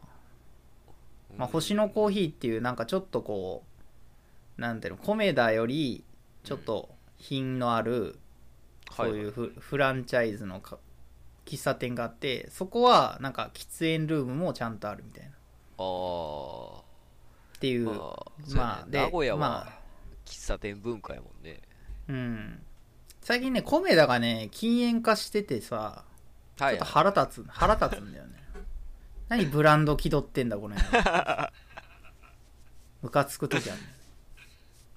[1.37, 3.65] まあ、星のコーヒーっていうなんかちょっとこ
[4.57, 6.05] うなんていうのコメダより
[6.43, 8.19] ちょっと品のある
[8.97, 10.79] そういうフ,、フランチャイズのか
[11.45, 15.31] 喫茶店があってそこはなんか喫煙ルームもちゃんとあるみたいな
[15.75, 16.85] っああ。
[17.61, 19.73] ていう、まあ、まあで名古屋まは
[20.27, 21.61] 喫茶店文化やもんね。
[22.09, 22.63] うん
[23.23, 26.05] 最近ねコメダがね禁煙化しててさ
[26.57, 26.85] ちょはいっと。
[26.85, 28.33] 腹立つ腹立つんだよね
[29.29, 31.03] 何ブランド気取ってんだこの辺
[33.03, 33.81] ムカつく時ある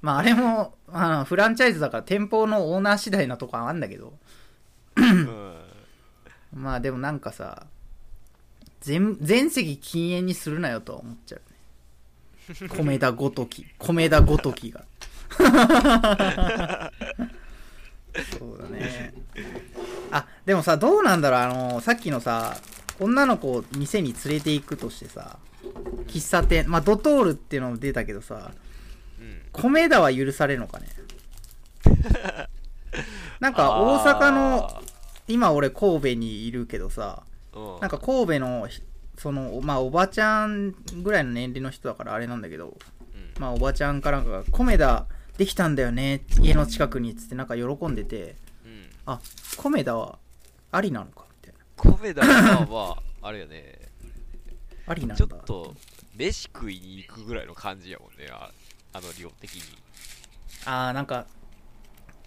[0.02, 4.18] まああれもあのフランチャイズだから店舗のオーナー次第なとこあんだけど
[4.96, 5.58] うん。
[6.54, 7.68] まあでもなんかさ
[8.82, 11.40] 全全席禁煙にするなよとは思っちゃう。
[11.40, 13.66] ね米田ごとき。
[13.78, 14.86] 米田ごときが。
[18.40, 19.14] そうだね。
[20.12, 21.40] あでもさどうなんだろう。
[21.42, 22.58] あのさっきのさ
[23.00, 25.38] 女の子を店に連れて行くとしてさ
[26.08, 28.52] 喫茶店まあドトールっていうのも出たけどさ
[29.20, 29.42] うん。
[29.52, 30.88] 米田は許されるのかね？
[33.40, 34.82] なんか大阪の
[35.28, 37.24] 今俺神戸にいるけどさ
[37.82, 38.82] なんか神戸のひ
[39.18, 42.78] そのまあおばちゃんぐらいの年齢の人だからあれなんだけど
[43.38, 45.06] うん、まあおばちゃんかなんかが「米田
[45.38, 48.90] できたんだよね家の近くに」っつってなんか喜んでてうん。
[49.06, 49.20] あ
[49.58, 50.20] 米田は
[50.72, 51.98] ありなのかみたいな。
[51.98, 53.80] 米田はまあ、あれやね、
[54.86, 55.16] ありなんだ。
[55.16, 55.76] ちょっと、
[56.16, 58.52] 飯食いに行くぐらいの感じやもんね、あ
[58.94, 59.62] あの量的に。
[60.66, 61.26] あーなんか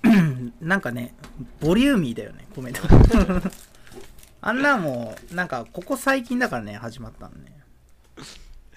[0.60, 1.14] なんかね
[1.60, 2.80] ボリューミーだよね米田
[4.42, 7.60] あんなもうなんかここ最近だからね始まったのね。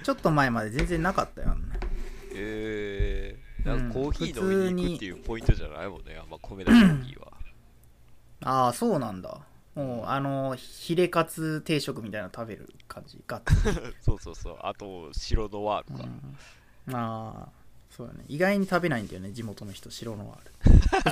[0.03, 1.75] ちょっと前まで全然なかったよあんな。
[2.35, 7.27] えー、なんかコーヒーうん飲みに行くっていうポイントじゃないもんね、あんま米田コーヒーは。
[8.43, 9.39] ああそうなんだ。
[9.75, 13.21] もうあのヒレカツ定食みたいなの食べる感じ。
[13.25, 14.57] ガッツ そうそうそう。
[14.61, 16.03] あと、白ノワールか。
[16.87, 16.95] うん。
[16.95, 17.49] ああ
[17.89, 18.25] そうだね。
[18.27, 20.51] 意外に食べないんだよね地元の人白のワール。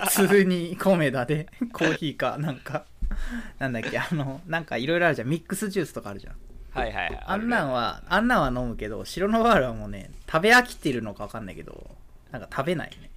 [0.10, 2.86] 普通に米田でコーヒーかなんか
[3.60, 6.36] なんだっけあのなんかいろいろあるじゃんミックスジュースとかあるじゃん
[6.72, 7.24] はいはいはい。
[7.26, 7.74] あんなんは。
[7.74, 11.96] はあんなんは飲むけど白のワールはもうね食べ飽きてるのか分かんないけど
[12.32, 13.10] なんか食べないね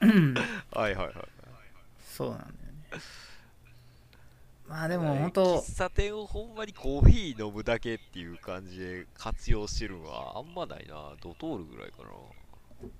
[0.00, 0.34] うん
[0.72, 1.14] はいはいはい。
[2.04, 3.00] そうなんだよね
[4.66, 11.12] まあでも本当喫茶店をほんまにコーヒー飲むだけっていう感じで活用してるのはあんまないな。
[11.20, 12.08] ドトールぐらいかな。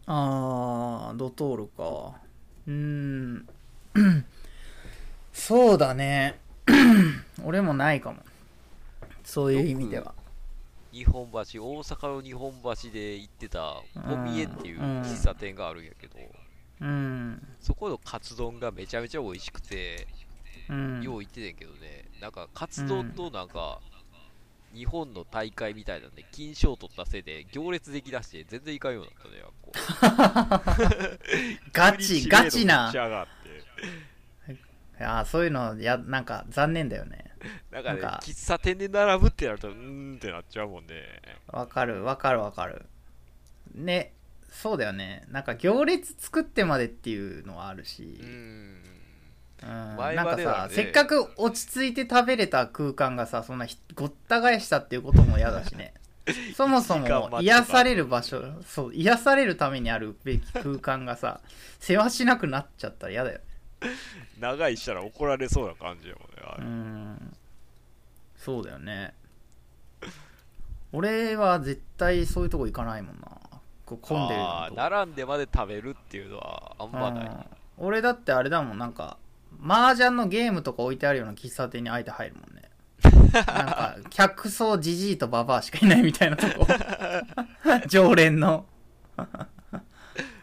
[0.07, 2.19] あー、ドトールか。
[2.67, 3.47] うーん。
[5.33, 6.39] そうだね。
[7.45, 8.19] 俺もないかも。
[9.25, 10.15] そういう意味では。
[10.93, 13.77] 日本橋大阪の日本橋で行ってた
[14.09, 16.17] ポミエっていう喫茶店があるんやけど、
[16.81, 17.47] うん。
[17.61, 20.09] そこのカツ丼がめちゃめちゃ美味しくて、
[20.69, 21.03] うん。
[21.03, 23.81] よう行っててんけどねなんかカツ丼となんか、
[24.75, 29.43] 日本の大会みたいなんで金賞取ったせいで行列できだして全然行かんようになったね
[30.39, 30.61] あっ
[31.11, 31.19] こ
[31.73, 32.93] ガチ、ガチな
[35.01, 35.09] 急に知。
[35.09, 37.25] 名度めっちゃ上がっていやーそういうの、や、なんか残念だよね。
[37.71, 40.95] なんかねなんか喫茶店で並ぶってなるとうーんってなっちゃうもんね
[41.47, 42.85] わかる、わかる、わかる。
[43.75, 44.13] ね、
[44.51, 45.25] そうだよね。
[45.31, 48.25] なんか行列作ってまでっていうのはあるしう。
[48.25, 48.81] ん
[49.63, 55.95] うん、前なんかさ、せっかく落ち着いて食べれた空間がさ、そんなひごった返したっていうことも嫌だしね。
[56.57, 61.41] そもそも癒される場所、そう、癒されるためにあるべき空間がさ、
[61.79, 63.45] 世話しなくなっちゃったら嫌だよね。
[64.39, 67.37] 長いしたら怒られそうな感じやもんねあうれん。
[68.37, 69.15] そうだよね。
[70.93, 73.29] 俺は絶対そういうとこ行かないもんな。
[73.87, 77.45] こう混んでるようなあとこー並んでまで食べるっていうのはあんまない、うん。
[77.79, 78.79] 俺だってあれだもん。
[78.79, 79.19] なんか
[79.65, 82.71] 麻雀のゲームとか置いてあるような喫茶店にあえて入るもんね。
[83.33, 86.67] なんか客層じじいとババアしかいないみたいなとこ。
[87.89, 88.67] 常連の。
[89.17, 89.47] あ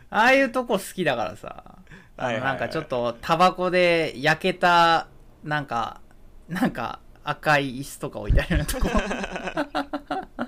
[0.09, 1.76] あいうとこ好きだからさ
[2.17, 5.07] あはいなんかちょっとタバコで焼けた
[5.43, 6.01] なんか
[6.49, 8.89] なんか赤い椅子とか置いてあるようなとこ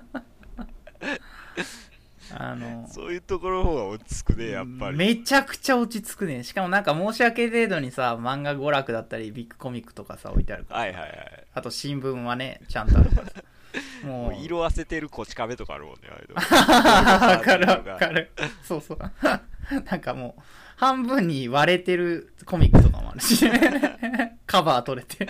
[2.31, 6.43] あのそういうところの方が落ち着くねやっぱりめちゃくちゃ落ち着くね。
[6.43, 10.79] しかもなんか申し訳程度にさ、漫画娯楽だったり、ビッグコミックとかさ、置いてあるから。
[10.81, 13.43] はいはいはいあと新聞はね、ちゃんとあるからさ。
[14.05, 14.31] もう。
[14.31, 16.27] もう色あせてるこち亀とかあるもんねあれ
[17.35, 18.31] わかるわかる。
[18.63, 18.99] そうそう。
[19.85, 20.41] なんかもう、
[20.79, 23.45] 半分に割れてるコミックとかもあるし、
[24.47, 25.27] カバー取れて。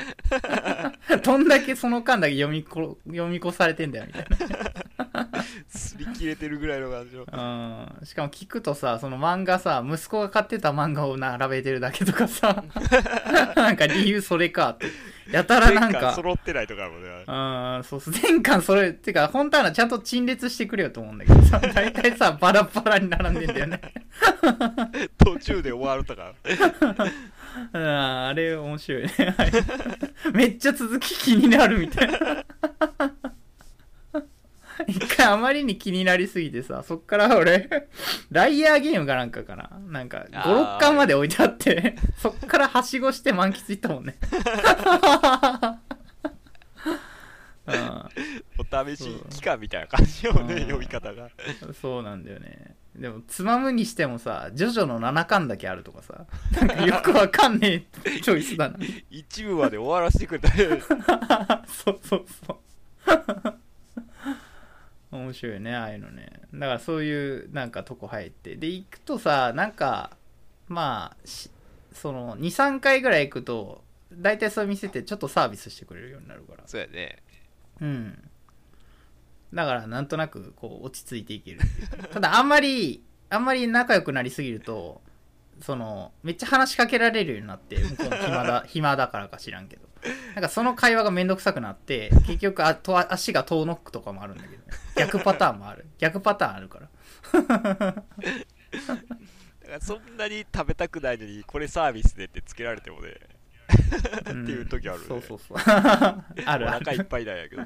[1.25, 5.27] どんだけその間だけ読みこ、読み越されてんだよ、みたいな。
[5.73, 8.05] 擦り切れてるぐらいの感じのうん。
[8.05, 12.63] しかも聞くとさ、その漫画さ、息子が買ってた漫画を並べてるだけとかさ、
[13.57, 14.85] なんか理由それかって。
[15.31, 23.81] やたらなん全巻か、揃ってないとかもんねうん、そう、全巻それ、てか、本当はなちゃんと陳列してくれよと思うんだけどさ、 大体さ、バラバラに並んでんだよね。
[25.17, 26.33] 途中で終わるとか
[27.73, 29.09] うん、あれ面白いね。
[29.37, 29.51] はい
[30.33, 32.17] めっちゃ続き気になるみたいな。
[34.87, 37.87] 一回あまりに気になりすぎてさ、そっから俺、
[38.31, 39.69] ライアーゲームかなんかかな。
[39.87, 44.15] なんか、5、あー6巻まで置いてあって、そっからはしごして満喫いったもんね。
[48.57, 51.29] お試し期間みたいな感じよねうん読み方が
[51.67, 52.75] うん、そうなんだよね。
[52.95, 56.25] でも、つまむにしてもさ、ジョジョの7巻だけあるとかさ、
[56.59, 58.77] なんかよくわかんねえ チョイスだな。
[59.09, 63.58] 一部まで終わらせてくれたらそうそうそう。
[65.11, 66.29] 面白いね、ああいうのね。
[66.53, 68.55] だからそういうなんかとこ入って。
[68.55, 70.17] で、行くとさ、なんか、
[70.67, 71.49] まあ、し
[71.93, 76.63] その、2、3回ぐらい行くと、大体そういう店ってちょっとサービスしてくれるようになるから。
[76.65, 77.17] そうやね
[77.81, 78.29] うん。
[79.53, 81.59] だから、なんとなく、こう、落ち着いていける
[82.13, 85.01] ただ、あんまり、あんまり仲良くなりすぎると、
[85.61, 89.89] その、めっちゃ話しかけられるようになって、向こうも暇だ、 暇だからか知らんけど。
[90.33, 94.63] なんかその会話がめんどくさくなって、結局あと足が遠のくとかもあるんだけど、ね、
[94.99, 95.85] 逆パターンもある。
[95.97, 96.89] 逆パターンあるから。
[97.41, 98.03] だか
[99.67, 103.09] らそんなに食べたくないのにこれサービスでってつけられてもね
[104.19, 105.57] っていう時あるねそうそうそう。
[106.45, 107.05] あるあお腹いっる。
[107.05, 107.61] ぱいなんやけど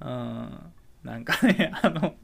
[0.00, 0.72] うん。
[1.02, 2.14] なんかね、あの、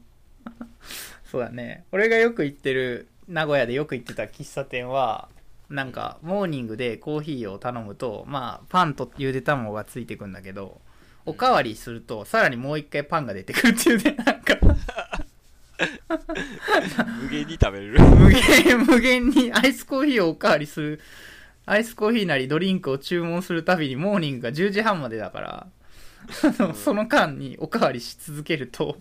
[1.23, 1.85] そうだね。
[1.91, 5.29] 俺がよく行ってる、名古屋でよく行ってた喫茶店は、
[5.69, 10.81] なんか、モーニングでコーヒーを頼むと、まあ、パンとゆで卵がついてくんだけど、
[11.25, 14.57] おかわりすると、さらにもう一回パンが出てくるっていうね、 なんか、
[17.21, 17.99] 無限に食べれる。
[17.99, 21.01] 無限、無限にアイスコーヒーをおかわりする、
[21.65, 25.67] アイスコーヒーなりドリンクを注文するたびにモーニングが10時半までだから、
[26.43, 28.97] あのその間におかわりし続けると、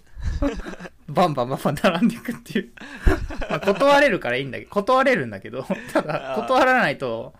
[1.08, 2.72] バンバンバンバン並んでいくっていう。
[3.50, 7.34] まあ、断れるからいいんだけど、断れるんだけど、ただ、断らないと、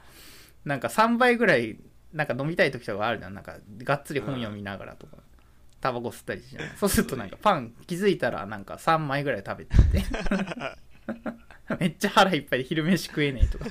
[0.64, 1.76] なんか3倍ぐらい、
[2.14, 3.34] なんか飲みたい時とかあるじゃん。
[3.34, 5.18] なんか、がっつり本読みながらとか。
[5.80, 6.72] タバコ吸ったりしない。
[6.80, 10.04] そうするとなんかパン気づいたらなんか3枚ぐらい食べてて。
[11.78, 13.66] めっちゃ腹いっぱいで昼飯食えねえとか。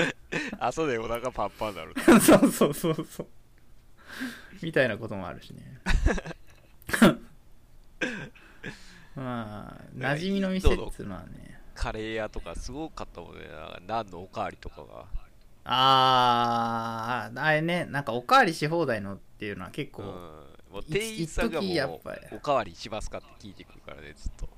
[0.60, 3.26] あそうでお腹パンパンになるそうそうそうそう。
[4.62, 5.80] みたいなこともあるしね。
[9.14, 11.60] まあ、馴染みの店っつうのはね。
[11.74, 13.44] カレー屋とかすごかったもんね。
[13.86, 15.04] なんのおかわりとかが。
[15.70, 20.08] あー、あれね、なんかおかわりし放題のっていうのは結構、うん。
[20.72, 24.48] もう店員さんがもう、おかわりしますかって聞いてくるからね、ずっと。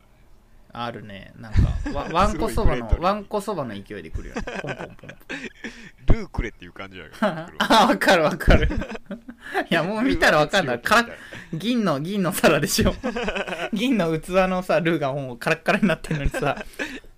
[0.73, 1.33] あるね。
[1.37, 1.61] なんか、
[1.93, 4.43] わ わんこそばのわんこそばの勢いで来るよね。
[4.63, 5.11] ポンポンポン。
[6.07, 7.11] ルーくれっていう感じだよ。
[7.21, 8.69] あ、わかるわかる。
[9.69, 10.81] いや、もう見たらわかんない。
[10.81, 11.09] から
[11.53, 12.95] 銀の、銀の皿でしょ。
[13.73, 16.65] 銀の器のさ、ルーがもうカラッカラになってるのにさ、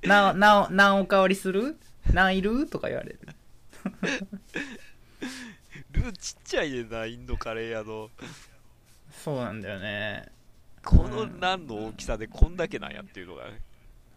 [0.03, 1.78] なお、なお、何おかわりする？
[2.11, 2.66] 何いる？
[2.66, 3.18] とか言われる。
[5.92, 8.11] ルーちっちゃいねんな、インドカレー屋の。
[9.11, 10.26] そうなんだよね。
[10.84, 13.61] このナンの大きさでこんだけなんやっていうのがね。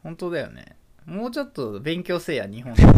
[0.02, 0.76] 本当だよね。
[1.06, 2.90] もうちょっと勉強せえや、日本 ルー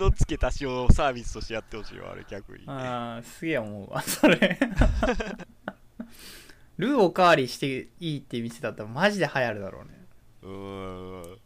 [0.00, 2.64] の付け足しをサービスとしてやってほしいわ、あれ逆に。
[2.66, 4.58] ああ、すげえ思うわ、それ。
[6.78, 9.90] ルーおかわりしていいっていう店だったらマジで流行るだろうね。
[10.42, 11.38] うーん。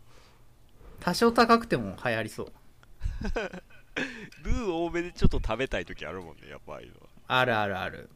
[1.01, 2.53] 多少高くても流行りそう。
[4.43, 7.09] ルー多めでちょっと食べたい時あるもんね、やっぱああいうのは。
[7.29, 8.11] あるあるある。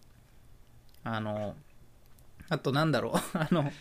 [1.05, 1.55] あの、
[2.49, 3.13] あとなんだろう。
[3.39, 3.73] あの、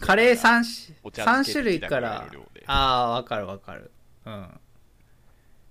[0.00, 2.30] カレーなんか3お茶三漬け種類から
[2.66, 3.90] ああ、わかるわかる。
[4.26, 4.60] うん。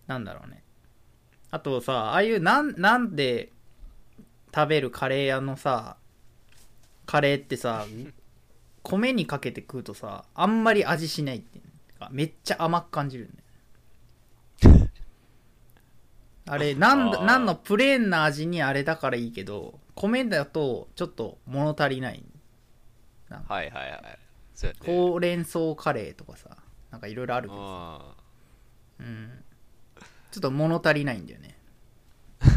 [0.07, 0.63] なんだろうね。
[1.51, 3.51] あとさ、ああいうなん、なんで
[4.53, 5.97] 食べるカレー屋のさ、
[7.05, 7.85] カレーってさ、
[8.83, 11.59] 米にかけて食うとさ、あんまり味しないって
[12.11, 13.29] めっちゃ甘く感じる
[14.63, 14.67] ね。
[16.45, 22.23] あれ、なんだ、あーなんのプレーンな味にあれだからいいけど、米だとちょっと物足りない。
[23.29, 24.19] はいはいはい。
[24.55, 24.79] そうやね。
[24.85, 26.57] ほうれん草カレーとかさ、
[26.91, 28.15] なんかいろいろあるけどさ、あ
[28.99, 29.43] うん。
[30.31, 31.57] ちょっと物足りないんだよね。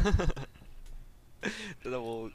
[1.83, 2.33] ただもう、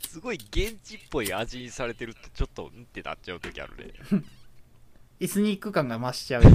[0.00, 3.92] すごい現地っぽい味にされてるとちょっとんってなっちゃう時あるね。
[5.22, 6.42] エスニック感が増しちゃう。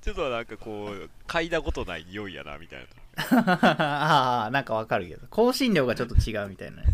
[0.00, 2.86] ちょっとなんかこう、嗅いだことない匂いやな、みたいな。
[3.42, 5.26] ああ、なんかわかるけど。
[5.26, 6.92] 香辛料がちょっと違うみたいなね。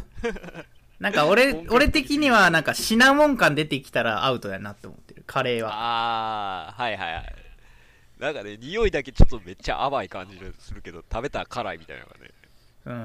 [0.99, 5.25] なんか俺俺的にはなんかシナモン感出てきたらアウトだなって思ってる。
[5.27, 5.71] カレーは。
[5.73, 7.35] あー、はいはいはい。
[8.19, 12.31] なんかね、匂いだけちょっとめっちゃ甘い感じがするけど、食べたら辛いみたいなのがね。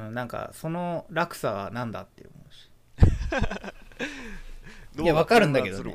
[0.07, 2.69] うん、なんかその落差はなんだって思うし。
[4.97, 5.93] 脳いやわかるんだけどね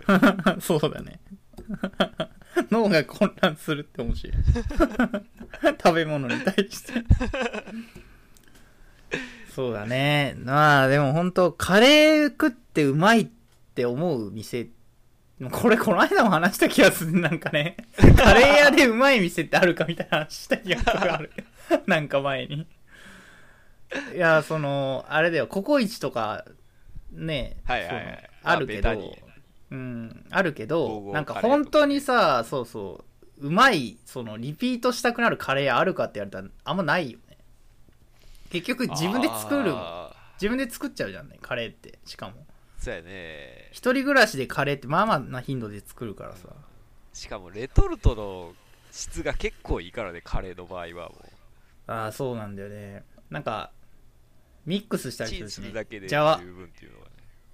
[0.60, 1.20] そうだね。
[2.70, 4.36] 脳が混乱するって面白い。
[5.82, 6.92] 食べ物に対して。
[9.54, 10.36] そうだね。
[10.38, 13.28] まあでも本当カレー食ってうまいっ
[13.74, 14.68] て思う店、
[15.50, 17.20] これこの間も話した気がする。
[17.20, 17.76] なんかね、
[18.16, 21.12] カレー屋でうまい店ってあるかみたいな話した気がする。
[21.12, 21.32] ある。
[21.86, 22.66] なんか前に。
[24.14, 26.44] いや、その、あれだよ、ココイチとか、
[27.10, 29.16] ね、はいはいはいあるけど
[29.70, 33.04] うん、あるけど、なんか本当にさ、そうそ
[33.38, 37.36] う、うまい、その、リピートしたくなるカレーあるかって言われたら、あんまないよね。
[38.50, 39.74] 結局自分で作る
[40.40, 41.98] 自分で作っちゃうじゃんね、カレーって。
[42.06, 42.32] しかも。
[42.32, 43.68] ーそうやね。
[43.72, 46.48] 一人暮らしでカレーってまあまあな頻度で作るからさ。
[47.12, 48.54] しかもレトルトの
[48.92, 51.16] 質が結構いいからね、カレーの場合はも
[51.88, 53.02] ああ、そうなんだよね。
[53.30, 53.72] なんか、
[54.64, 56.06] ミックスしたりするしねるだけで。
[56.06, 57.07] 十じゃあ、分っていうのがね。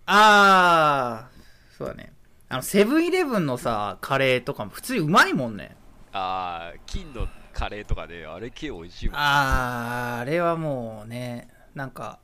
[0.07, 1.30] ああ、
[1.76, 2.12] そうだね。
[2.48, 5.76] あの、セブンイレブンのさ、カレーとかも普通にうまいもんね。
[6.12, 9.16] あー、金のカレーとかで、あれ系美味しいもん。
[9.18, 12.18] あー、あれはもうね、なんか、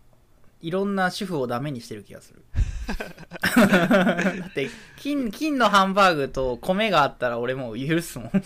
[0.60, 2.44] いろんな主婦をダメにしてる気がする。
[3.56, 8.30] だって、金、金のハンバーグと米があったら俺もう許すもん。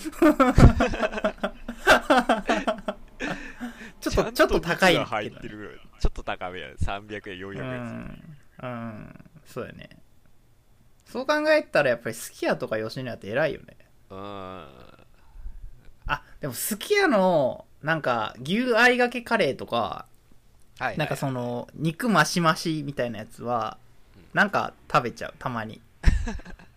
[4.00, 5.74] ちょっと、ちょっと高いちゃんとけどね蜜が入ってるぐらい。
[5.98, 6.74] ちょっと高めやね。
[6.80, 7.82] 300円、400う円。
[7.82, 9.90] ん、うん、そうやね。
[11.06, 13.76] そう考えたらやっぱりすき家とか吉野家って偉いよね。
[14.10, 14.18] うん。
[16.06, 20.06] あ、でもすき家の、なんか、牛あいがけカレーとか、は
[20.80, 20.98] い、はい。
[20.98, 23.76] なんかその、肉マシマシみたいなやつは
[24.16, 25.80] うん、なんか食べちゃう、たまに。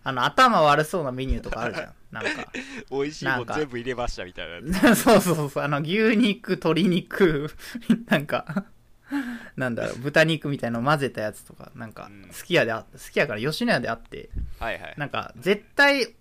[0.04, 1.94] あの、頭悪そうなメニューとかあるじゃん。
[2.12, 2.52] なんか。
[2.90, 4.94] 美味しいもん全部入れましたみたいな。
[4.96, 5.64] そうそうそう。
[5.64, 7.50] あの、牛肉、鶏肉、
[8.08, 8.66] なんか、
[9.56, 14.94] なんだろう、豚肉みたいの混ぜたやつとか、なんかうん、すき家であすき家から吉野家であって、はいはい。
[14.96, 16.14] なんか、絶対、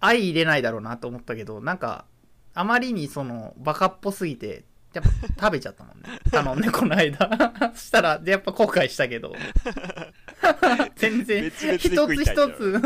[0.00, 2.06] 愛入れないだろうなと思ったけど、なんか、
[2.54, 6.18] あまりにその、バカっぽすぎて、やっぱ食べちゃったもんね。
[6.30, 7.52] 頼んで、この間。
[7.74, 9.34] そ したら、でやっぱ後悔したけど。
[10.96, 12.80] 全然、一つ一つ、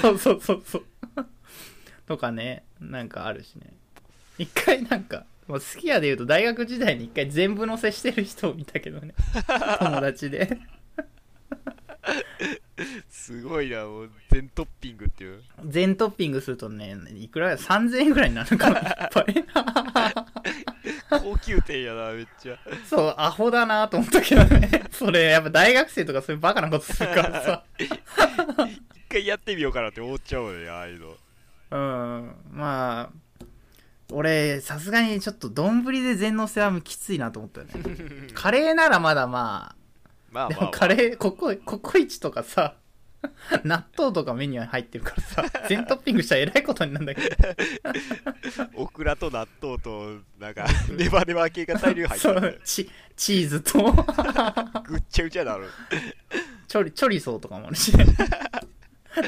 [0.00, 0.84] そうそうそうそう。
[2.06, 3.72] とかね、なんかあるしね。
[4.38, 9.14] 一回なんか、もう好き家で言うと大学時代に一回全部乗せしてる人を見たけどね。
[9.78, 10.58] 友達で。
[13.08, 15.42] すごいな、もう全トッピングっていう。
[15.64, 19.44] 全トッピングするとね、いくら ?3000 円ぐらいになるから、 やっぱり。
[21.10, 22.58] 高級店やな、めっちゃ。
[22.84, 24.84] そう、アホだなと思ったけどね。
[24.90, 27.64] それ、やっぱ大学生とかそういうバカなことするからさ。
[27.78, 28.00] 一
[29.08, 31.16] 回やってみようかなって思っちゃうよね、ああいうの。
[31.70, 32.34] うん。
[32.50, 33.23] まあ、
[34.14, 37.72] 俺、さすがにちょっと丼で全のせはきついなと思ったよね。
[38.34, 39.76] カレーならまだまあ、
[40.32, 42.76] でまあまあ、まあ、もカレー、ココ、ココイチとかさ、
[43.64, 47.36] 納豆とかメニューに入ってるからさ、 全トッピングしたらえらいことになるんだけど。
[48.74, 53.92] オクラと納豆と、なんか、ネバネバ系が大量入ってる、チ、チーズと、
[54.84, 55.68] ぐっちゃぐちゃなる。
[56.68, 58.06] チョリ、チョリソーとかもあるし、ね、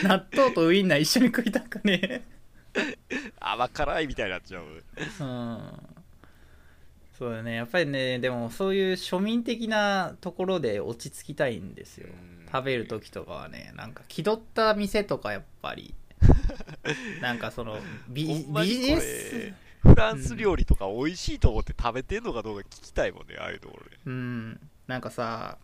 [0.03, 2.23] 納豆とウインナー一緒に食いたくね
[3.41, 4.65] 甘辛いみたいになっちゃう。
[4.65, 5.97] うん。
[7.19, 7.55] そうだね。
[7.55, 12.47] やっぱりね、でもそういう庶民的なところで落ち着きたいんですようん。
[12.47, 15.95] 食べる時とかはね、なんか気取った店とかやっぱり、
[17.21, 23.97] なんかそのビビジネこスれ、フランス料理とか美味しいと思って食べてんのかどうか聞きたいもんね、ああいうところで。
[24.05, 25.59] うん、なんかさ、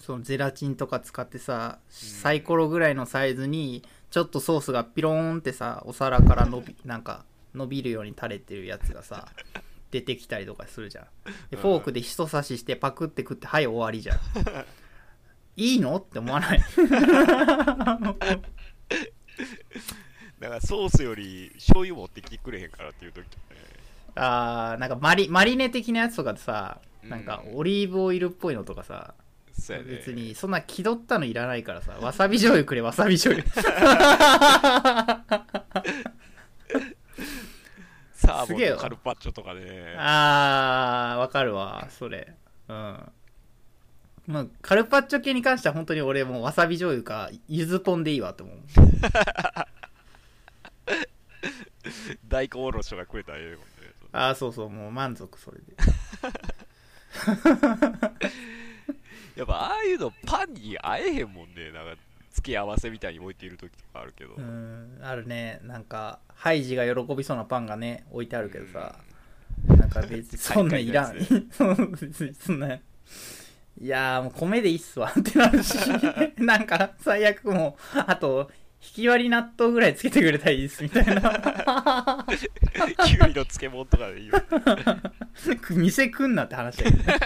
[0.00, 9.26] そのゼラチンとか使ってさ、サイコロぐらいのサイズに、ちょっとソースがピローンってさ、お皿から伸び、なんか伸びるように垂れてるやつがさ、
[9.90, 11.06] 出てきたりとかするじゃん。
[11.50, 14.18] で、フォークで一刺ししてパクって食って、はい、終わりじゃん。
[15.56, 16.60] いいのって思わない？
[20.40, 23.30] だからソースより醤油持ってきてくれへんからっていう時ね。
[24.14, 29.14] あー、なんかマリ、マリネ的なやつとかでさ、うんなんかオリーブオイルっぽいのとかさ、
[29.52, 29.90] そうやね。
[29.96, 33.46] 別にそんな気取ったのいらないからさ、わさび醤油くれ、わさび醤油。
[38.12, 39.94] サーすげえわモンとカルパッチョとかね。
[39.98, 42.34] あー、わかるわ、それ。
[42.68, 43.12] うん。
[44.26, 48.58] まあ、カルパッチョ系に関しては本当に俺もうわさび醤油か、ゆずポンでいいわと思う。
[52.28, 53.62] 大根おろしとかくれたらええもんね。
[54.12, 55.64] あー、そうそう、もう満足、それで。
[59.36, 61.70] やっぱああいうのパンに合えへんもんね。
[61.72, 62.00] なんか
[62.32, 64.34] 付け合わせみたいに置いている時とかあるけど。
[64.34, 65.60] うん、あるね。
[65.64, 68.96] なんか、ハイジが喜びそうなパンがね、置いてあるけどさ、
[69.66, 71.16] なんか別に そんなんいらん。
[71.52, 72.74] そう別にそんな。
[72.74, 72.80] い
[73.88, 75.76] やーもう米でいいっすわってなるし、
[76.38, 82.26] なんか最悪もう、あと、引き割り納豆ぐらいつけてくれたらいいですみたいな。
[83.06, 84.34] きゅうりの漬物とかでいいよ。
[85.70, 87.18] 店来んなって話だけどね。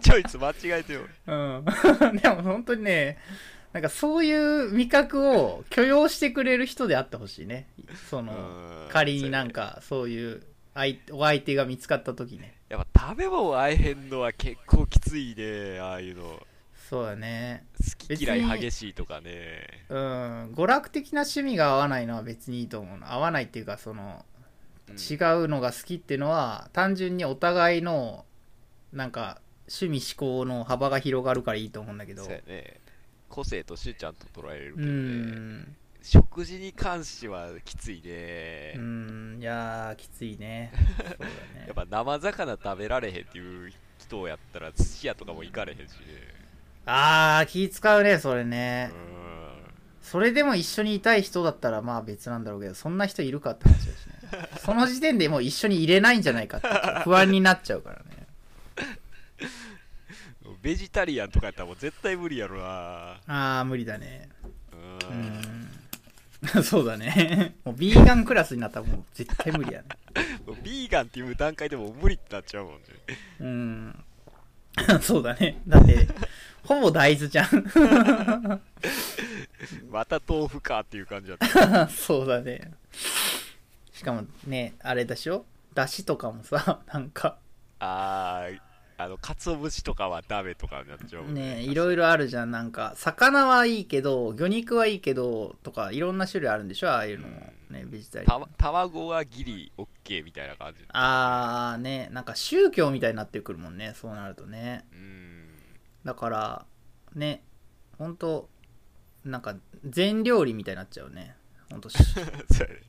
[0.00, 1.00] チョイス間違えてよ。
[1.26, 1.64] うん。
[2.20, 3.18] でも本当にね、
[3.72, 7.68] なんかそういう味覚を許容してくれる人であってほしいね。
[8.08, 8.36] その、う
[8.84, 10.42] ん仮になんかそういう
[10.72, 12.56] 相お相手が見つかった時ね。
[12.68, 15.78] やっぱ食べ物合えへんのは結構きついね。
[15.80, 16.40] ああいうの。
[16.88, 17.66] そうだね。
[17.80, 19.66] 好き嫌い激しいとかね。
[19.88, 20.52] うん。
[20.54, 23.12] 娯楽的な趣味が合わないのは別にいいと思うの。
[23.12, 24.24] 合わないっていうか、その、
[24.88, 25.14] うん違
[25.44, 28.24] うのが好きっていうのは、単純にお互いの、
[28.92, 32.22] なんか、趣味思考の幅が広がるからいいと思うんだけど。
[32.22, 32.80] そうやね。
[33.28, 34.92] 個性としてちゃんと捉えれるうけどね。
[34.92, 35.76] ん。
[36.02, 38.74] 食事に関してはきついね。
[38.76, 39.38] うん。
[39.40, 40.70] いやー、きついね。
[40.72, 41.30] そうだね
[41.66, 41.74] やっ。
[41.74, 46.35] ぱ生魚食べられへんっていう人をやったら寿司屋とかも行かれへんしね。
[46.86, 48.90] あー、気使うね、それね。
[48.92, 49.06] うん。
[50.00, 54.48] それでも一緒にいたい人だったらまあ別なんだろうけど、そんな人いるかって話だしね。
[54.64, 56.68] その時点でもう一緒に入れないんじゃないかって
[57.04, 58.26] 不安になっちゃうからね。
[60.62, 63.20] ベジタリアンとかやったらもう絶対無理やろな。
[63.26, 64.28] あー、無理だね。
[64.72, 64.76] う。
[65.10, 66.62] うんん。
[66.62, 67.56] そうだね。
[67.64, 69.88] もうビーガンクラスになったらもう絶対無理やね。
[70.62, 72.80] ビーガンっていう段階でもう無理ってなっちゃうもんね。
[73.40, 74.04] うん。
[75.02, 75.60] そうだね。
[75.66, 76.08] だって、
[76.64, 77.48] ほぼ大豆じゃん。
[79.90, 81.88] また豆腐かっていう感じだった。
[81.94, 82.72] そうだね。
[83.92, 85.44] しかもね、あれでしょ？
[85.74, 87.36] だしとかもさ、なんか、
[87.78, 88.58] あー、
[88.98, 92.50] あの、鰹節とかはダメとかになっちゃうもんねいろいろあるじゃん。
[92.50, 96.90] なんか、魚はいいけど、魚肉はいいけど、とか、いろんな種類あるんでしょ？
[96.90, 97.52] ああいうのも。
[97.70, 98.32] ね、ベジタリアン。
[98.32, 100.84] たま卵はギリ OK みたいな感じ。
[100.88, 103.92] あー、ね、なんか宗教みたいになってくるもんね。
[103.94, 104.84] そうなるとね。
[104.92, 105.48] うん。
[106.04, 106.66] だから、
[107.14, 107.42] ね、
[107.98, 108.48] ほんと、
[109.24, 111.34] なんか、全料理みたいになっちゃうね。
[111.70, 112.80] ほんとし、 そうやね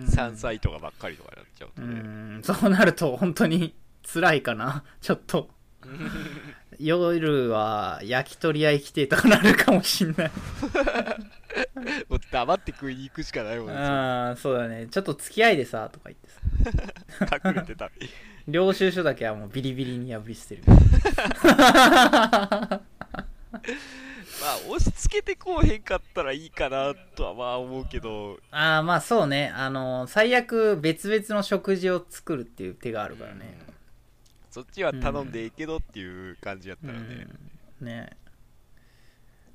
[0.00, 2.38] うん山菜とかばっかりとかになっちゃうとうね。
[2.38, 3.74] ん、そうなると本当に
[4.10, 4.84] 辛いかな。
[5.02, 5.50] ちょっと。
[6.78, 10.30] 夜は焼き鳥屋行きてえとかなるかもしんない。
[12.08, 13.74] もう黙って食いに行くしかないもんね。
[13.74, 14.86] ああ、そうだね。
[14.90, 17.40] ちょっと付き合いでさ、とか言ってさ。
[17.44, 17.90] 隠れてた。
[18.48, 20.62] 領収書だけはもうビリビリに破り捨てる。
[24.40, 33.58] まあ押し付けてこうへんかったらいいかなとはまあ思うけどああまあそうねあの最悪別々の食事を作るっていう手があるからね
[34.50, 37.26] そっちは頼んでいいけどっていう感じやったらね、
[37.80, 38.10] うん、ね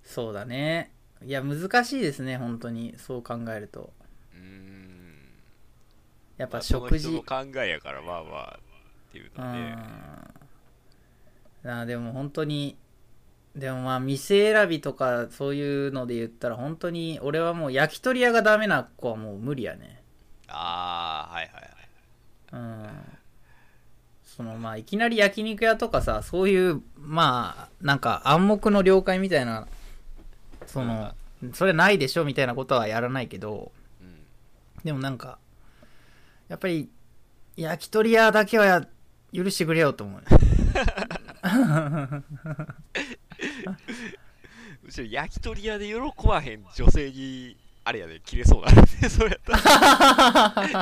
[0.03, 0.91] そうだね
[1.23, 2.95] いや難しいですね本当に。
[2.97, 3.91] そう考えると。
[4.33, 5.15] うん。
[6.37, 8.59] やっぱ食事、人の考えやからまあまあ
[9.09, 9.75] っていうので、うん。
[11.71, 12.75] あーでも本当に
[13.55, 20.01] でもまあ店選びとかそういうので言ったら本当に俺はもう焼き鳥屋がダメな子はもう無理やね。
[20.47, 21.65] ああはいはいはい。
[22.53, 22.87] うん。
[24.23, 29.67] そのまあいきなり焼肉屋とかさそういうまあなんか暗黙の了解みたいな
[30.67, 31.13] その、
[31.53, 34.23] それないでしょみたいなことはやらないけどうん。
[34.83, 35.37] でもなんか
[36.47, 36.89] やっぱり
[37.55, 38.87] 焼き鳥屋だけはや
[39.33, 40.27] 許してくれよと思うね。
[44.83, 45.95] むしろ焼き鳥屋で喜
[46.27, 49.59] ばへん女性にあれやね切れそうなねそれやったら。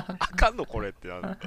[0.19, 1.37] あかんのこれってなる。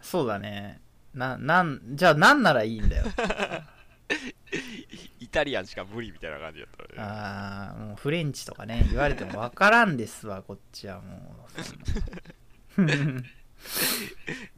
[0.00, 0.80] そうだね。
[1.14, 3.04] ななんじゃあ何ならいいんだよ
[5.20, 11.46] イタリアンしか無理みたいな感じやったらねああもうフレンチとかね言われても分からんですわこっちはも
[12.78, 12.82] う。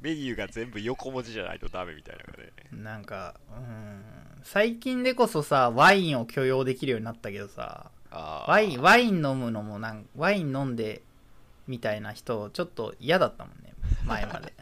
[0.00, 2.52] メニューが全部横文字じゃないとダメみたいなね。
[2.72, 4.02] なんかうん
[4.42, 11.02] 最近でこそさワインを許容できるようになったけどさワインワイン飲むのもなんワイン飲んで
[11.66, 13.74] みたいな人ちょっと嫌だったもんね
[14.04, 14.52] 前まで。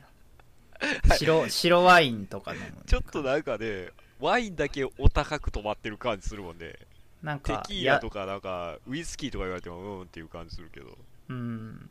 [1.17, 3.91] 白白ワインとか飲むちょっとなんかね
[4.23, 6.75] ワインだけお高く止まってる感じするもんね。
[7.23, 10.97] なんテかやキーラとかなんかウイスキーとか言われてもうんっていう感じするけど。
[11.29, 11.91] うん。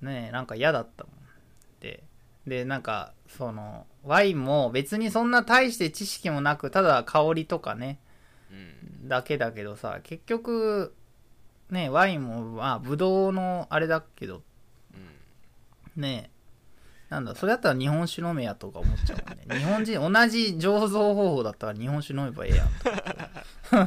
[0.00, 1.12] ねえなんか嫌だったもん。
[1.80, 2.04] で
[2.46, 7.98] でなんかそのワインも別にそんな大して知識もなくただ香りとかね
[8.52, 8.54] う
[9.04, 9.08] ん。
[9.08, 10.94] だけだけどさ結局
[11.70, 14.42] ねワインもまあブドウのあれだけど
[14.94, 16.02] うん。
[16.02, 16.37] ねえ
[17.08, 19.58] なんだそれだったら日本酒飲めやとか思っちゃうもんね。
[19.58, 22.90] 日本人同じ醸造方法だったら日本酒飲めばええやんと。
[23.76, 23.84] な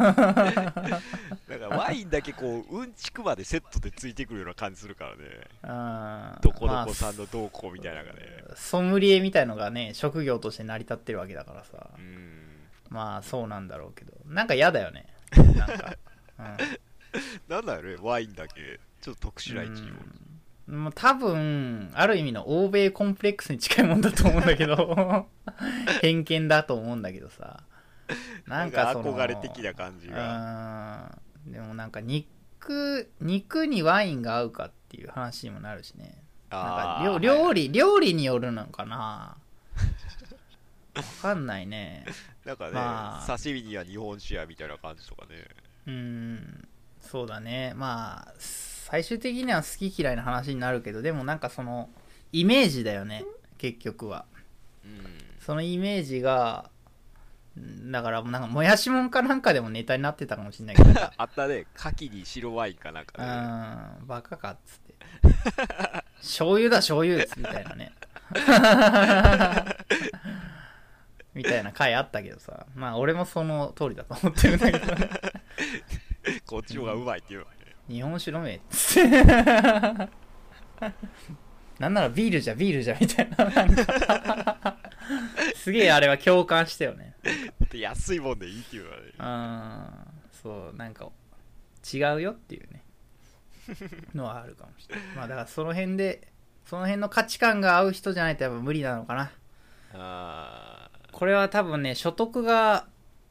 [1.57, 5.25] んかワインだけこううんちくまでセットでついてくるような感じするからね。
[5.63, 8.21] うんどこどまあこさんのどうこうみたいなのがね。
[8.55, 11.89] ソムリエみたいのがね職業として成り立ってるわけだからさ。
[11.97, 12.41] うん。
[12.89, 14.13] まあそうなんだろうけど。
[14.25, 15.05] なんか嫌だよね。
[15.55, 15.95] なんか、
[17.47, 18.79] なんだよねワインだけ。
[19.01, 19.85] ちょっと特殊な位置を。
[19.85, 20.20] うん、
[20.71, 25.27] もう多分ある意味の欧米コンプレックスに近いもんだと思うんだけど
[26.01, 27.63] 偏見だと思うんだけどさ。
[28.45, 31.15] なんかその憧れ的な感じが。
[31.45, 31.51] うん。
[31.51, 36.23] でもなんか肉肉にワインが合うかっていう話にもなるしね。
[36.49, 39.37] なんか料料理料理によるのかな。
[40.93, 42.05] わかんないね。
[42.45, 43.37] なんかね、まあ。
[43.37, 45.47] 刺身には日本酒やみたいな感じとかね。
[45.87, 46.67] うん。
[46.99, 47.73] そうだね。
[47.75, 48.33] まあ
[48.91, 51.89] 最終的には好き嫌いの話になるけどでもなんかその
[52.33, 53.23] イメージだよね
[53.57, 54.25] 結局は。
[54.83, 54.91] うん。
[55.39, 56.69] そのイメージが
[57.57, 61.67] んだからなんかもやしもんかなんかでもネタになってたかもしれないけど あったね。
[61.73, 63.27] 牡蠣に白ワインかなんかね
[64.01, 64.07] うん。
[64.07, 64.93] バカかっつって。
[66.17, 67.93] 醤油だ醤油みたいなね。
[71.33, 72.65] みたいな回あったけどさ。
[72.75, 75.09] まあ俺もその通りだと思ってるんだけどね。
[76.45, 77.45] こっちの方がうまいっていう
[77.89, 78.55] 日本酒飲め。
[78.55, 79.09] っつって
[81.79, 84.77] なんならビールじゃビールじゃみたいななんか。
[85.55, 87.15] すげえあれは共感したよね。
[87.71, 91.09] で安いもんでいいっていうのはねうんそうなんか
[91.91, 92.83] 違うよっていうね。
[94.13, 95.05] のはあるかもしれない。
[95.15, 96.27] まあだからその辺で
[96.65, 99.31] その辺の価値観が合う人じゃないとやっぱ無理なのかな。
[99.93, 102.87] あこれは多分ね所得が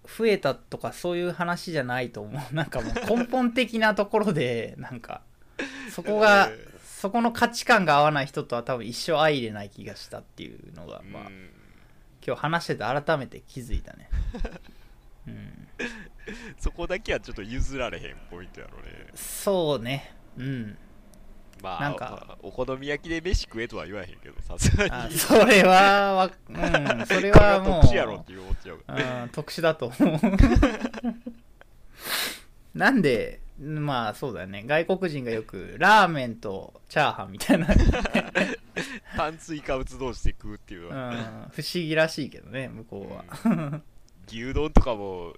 [0.06, 2.42] 増えたとかそういう話じゃないと思う。
[2.54, 5.22] なんかもう根本的なところでなんか
[5.90, 6.70] そこがえー
[7.00, 11.48] そこの価値観が合わない人とは多分一生相入れない気がしたっていうのが、ーまあ、うん
[12.26, 14.10] 今日話してて改めて気づいたね。
[15.26, 15.68] うん。
[16.58, 19.06] そこだけはちょっと譲られへんポイントやろね。
[19.14, 20.14] そうね。
[20.36, 20.78] うん
[21.62, 28.84] まあなんかお好み焼きで飯食えとは言わへんけどさすがあにそれはわうん それははもう特殊やろって思っちゃう
[29.22, 30.20] うん、特殊だと思う。
[32.78, 34.64] なんでまあそうだよね。
[34.66, 37.66] 外国人がよくラーメンとチャーハンみたいな、
[39.16, 43.82] 炭水化物同士で食うっていううん、のは、不思議らしいけどね向こうは、
[44.26, 45.34] 牛丼とかも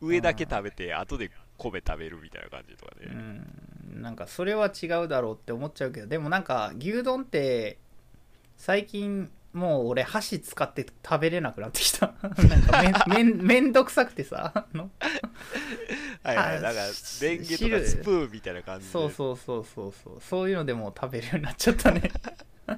[0.00, 3.46] 上だけ食べて後で米食べるみたいな感じとかうね、ん、
[3.90, 7.78] なんかそれは違うだろうって思っちゃうけどでもなんか牛丼って
[8.56, 12.14] 最近もう俺箸使って食べれなくなってきた。
[12.22, 14.52] なんかめんめんどくさくてさ
[16.22, 18.92] はいはいあなんかしレンゲとか汁スプーンみたいな感じで。
[18.92, 20.18] そうそうそうそうそう。
[20.20, 22.12] そういうのでもう食べるようになっちゃったね。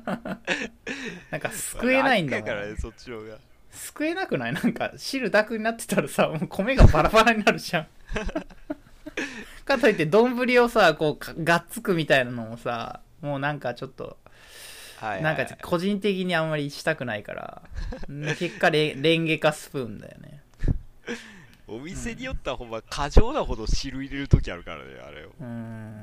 [1.30, 2.46] なんか救えないんだもん。
[2.46, 3.36] ねそっちの方が。
[3.70, 4.52] 救えなくない？
[4.54, 7.86] なんか汁だくになってたらさもう米がバラバラになるじゃん
[9.64, 14.18] かといって丼をさこうかがっつくみたいなのもさもうなんかちょっと
[15.00, 17.62] なんか個人的にあんまりしたくないから
[18.38, 20.42] 結果レレンゲかスプーンだよね。
[21.66, 25.30] お店によってはほんま過剰なほど汁入れる時あるからねあれを。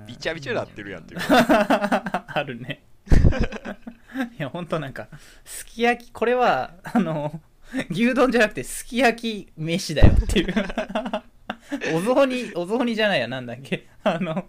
[0.07, 1.19] びちゃびちゃになってるやんっていう。
[1.29, 2.83] あるね。
[4.37, 5.07] いやほんとなんか
[5.45, 7.39] すき焼きこれはあの
[7.89, 10.53] 牛丼じゃなくてすき焼き飯だよっていう
[11.93, 13.87] お雑煮お雑煮じゃないやなんだっけ？
[14.03, 14.45] あの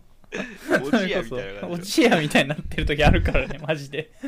[0.83, 4.11] おじやみたいなお感じじやみたいになってる時あるからねマジで。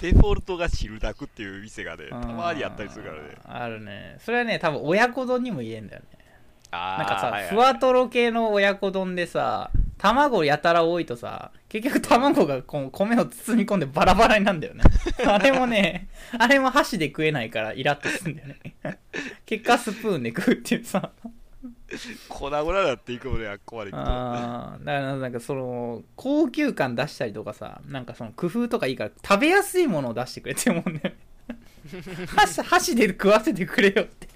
[0.00, 3.36] デフォルトが汁だくっていう店がねたまにあったりするからね。
[3.44, 4.16] あるね。
[4.18, 6.18] それはね多分親子丼にも言えんだよね。
[6.70, 7.50] あなんかさ、ーはいはい。
[7.50, 14.82] ふわとろ系の親子丼でさ卵やたら多いとさ結局卵がこう米を包み込んでバラバラになるんだよね。
[15.26, 18.74] あれもねあれも箸で食えないからイラッとするんだよね。
[19.46, 21.10] 結果スプーンで食うっていうさ。
[22.28, 24.10] 粉々になっていくもんねあっこまで行くと。
[24.10, 31.16] あーだからなんかその高級感出したりとかさなんかその工夫とかいいから食べやすいものを出してくれって思うんだよね。
[32.28, 34.28] 箸箸で食わせてくれよって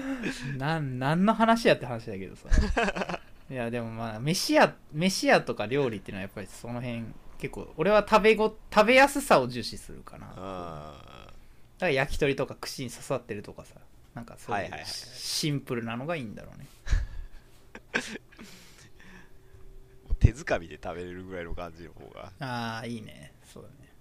[0.58, 2.48] なん何の話やって話だけどさ。
[3.50, 7.04] いやでもまあ飯屋飯屋とか料理っていうのはやっぱりその辺
[7.38, 10.26] 結構俺は食べご食べやすさを重視するかな。
[10.28, 11.34] だかあ
[11.80, 13.74] ら焼き鳥とか串に刺さってるとかさ。
[14.14, 16.66] なんかそういうシンプルなのがいいんだろうね。
[17.94, 18.20] ー
[20.20, 22.32] 手づかみで食べれるぐらいの感じの方が。
[22.38, 23.32] ああいいね。
[23.52, 23.92] そうだね。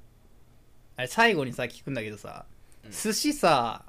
[0.97, 2.45] あれ最後にさ聞くんだけどさ、
[2.83, 2.91] うん。
[2.91, 3.85] 寿司さ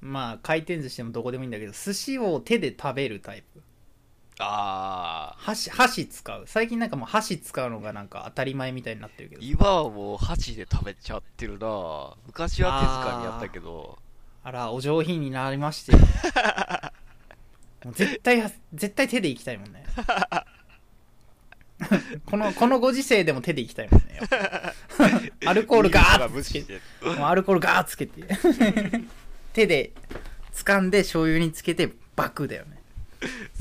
[0.00, 3.62] まあ回転寿司でもどこでもいいんだけど寿司を手で食べるタイプ。
[4.40, 6.44] ああ箸箸使う。
[6.46, 9.42] 最近なんかもう箸使うのがなんか当たり前みたいになってるけど。
[9.42, 12.14] 今はもう箸で食べちゃってるな。
[12.26, 13.98] 昔は手づかみやったけど。
[14.44, 15.92] あらお上品になりまして。
[17.84, 18.40] もう絶対
[18.74, 19.84] 絶対手でいきたいもんね。
[22.26, 24.20] このこのご時世でも手でいきたいもんね
[25.46, 26.80] アルコールガーッ無つけて。
[27.22, 28.22] アルコールガーッつけて
[29.52, 29.92] 手で
[30.52, 32.78] 掴んで醤油につけてバクだよね。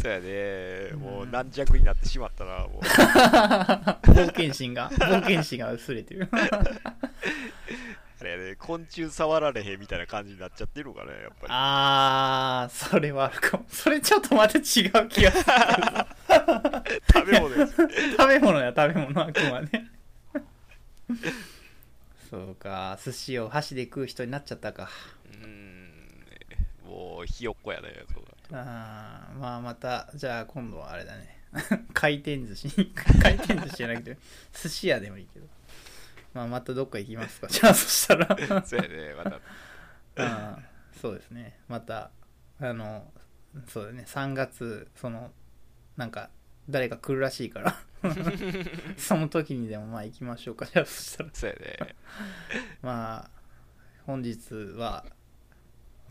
[0.02, 0.92] そうやね。
[0.94, 2.84] もう軟弱になってしまったなもう。
[2.84, 6.30] 冒険心が冒険心が薄れてる。
[6.32, 13.66] あれやね昆虫触られへんみたいな感じになっちゃってるのかねやっぱあーそれはあるかも。
[13.70, 14.64] それちょっとまた違う
[15.08, 15.44] 気がするり
[17.14, 17.76] 食べ物です
[18.18, 19.84] 食べ物や食べ物あくまで。
[22.30, 24.90] そうか寿司を箸で食う人になっちゃったか。
[25.32, 25.67] うーん
[26.88, 28.60] もうひよっこやねそうだ。
[28.60, 31.44] あーまあまたじゃあ今度はあれだね。
[31.94, 32.68] 回転寿司。
[32.78, 34.18] に 回転寿司じゃなくて
[34.54, 35.48] 寿司屋でもいいけど。
[36.34, 37.48] まあまたどっか行きますか。
[37.52, 38.64] じゃあそしたら。
[38.66, 39.40] そうやねまた。
[40.18, 41.60] あーそうですね。
[41.68, 42.12] また
[42.60, 43.12] あの
[43.68, 44.04] そうだね。
[44.08, 45.32] 3月その
[45.96, 46.30] なんか
[46.70, 47.76] 誰か来るらしいから。
[48.98, 50.66] その時にでもまあ行きましょうか。
[50.66, 51.30] じゃあそしたら。
[51.34, 51.96] そうやね。
[52.82, 53.38] まあ
[54.06, 55.06] 本日は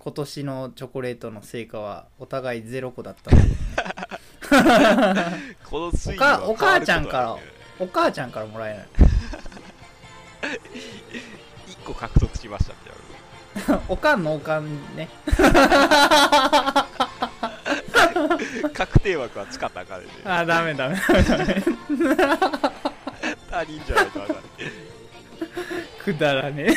[0.07, 3.49] 今年のチョコレートの成果はお互いゼロ個だったので。
[5.69, 7.37] この推移おかはお母ちゃんから
[7.81, 8.87] お母ちゃんからもらえない。
[11.67, 12.95] 一個獲得しましたってや
[13.75, 13.81] る。
[13.91, 15.09] おかんのおかんね。
[18.75, 20.15] 確定枠は使ったらあかんねんね。
[20.25, 21.23] あーダメダメダメ。
[21.25, 21.57] ダメ
[23.51, 24.43] 他人じゃないとあかんね。
[26.05, 26.75] くだらねえ。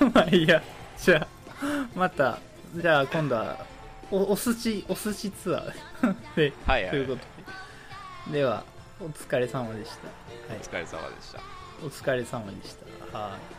[0.00, 0.62] まあいいや
[1.06, 1.18] じゃ
[1.62, 2.40] あまた
[2.74, 3.64] じゃあ今度は
[4.10, 6.90] おお寿司お寿司ツアー ではいはい。
[6.90, 7.20] ということ
[8.32, 8.38] で。
[8.38, 8.64] では
[8.98, 10.08] お疲れ様でした、
[10.52, 10.58] はい。
[10.58, 11.40] お、疲れ様でした。
[11.80, 12.76] お疲れ様でし
[13.12, 13.16] た。
[13.16, 13.55] はい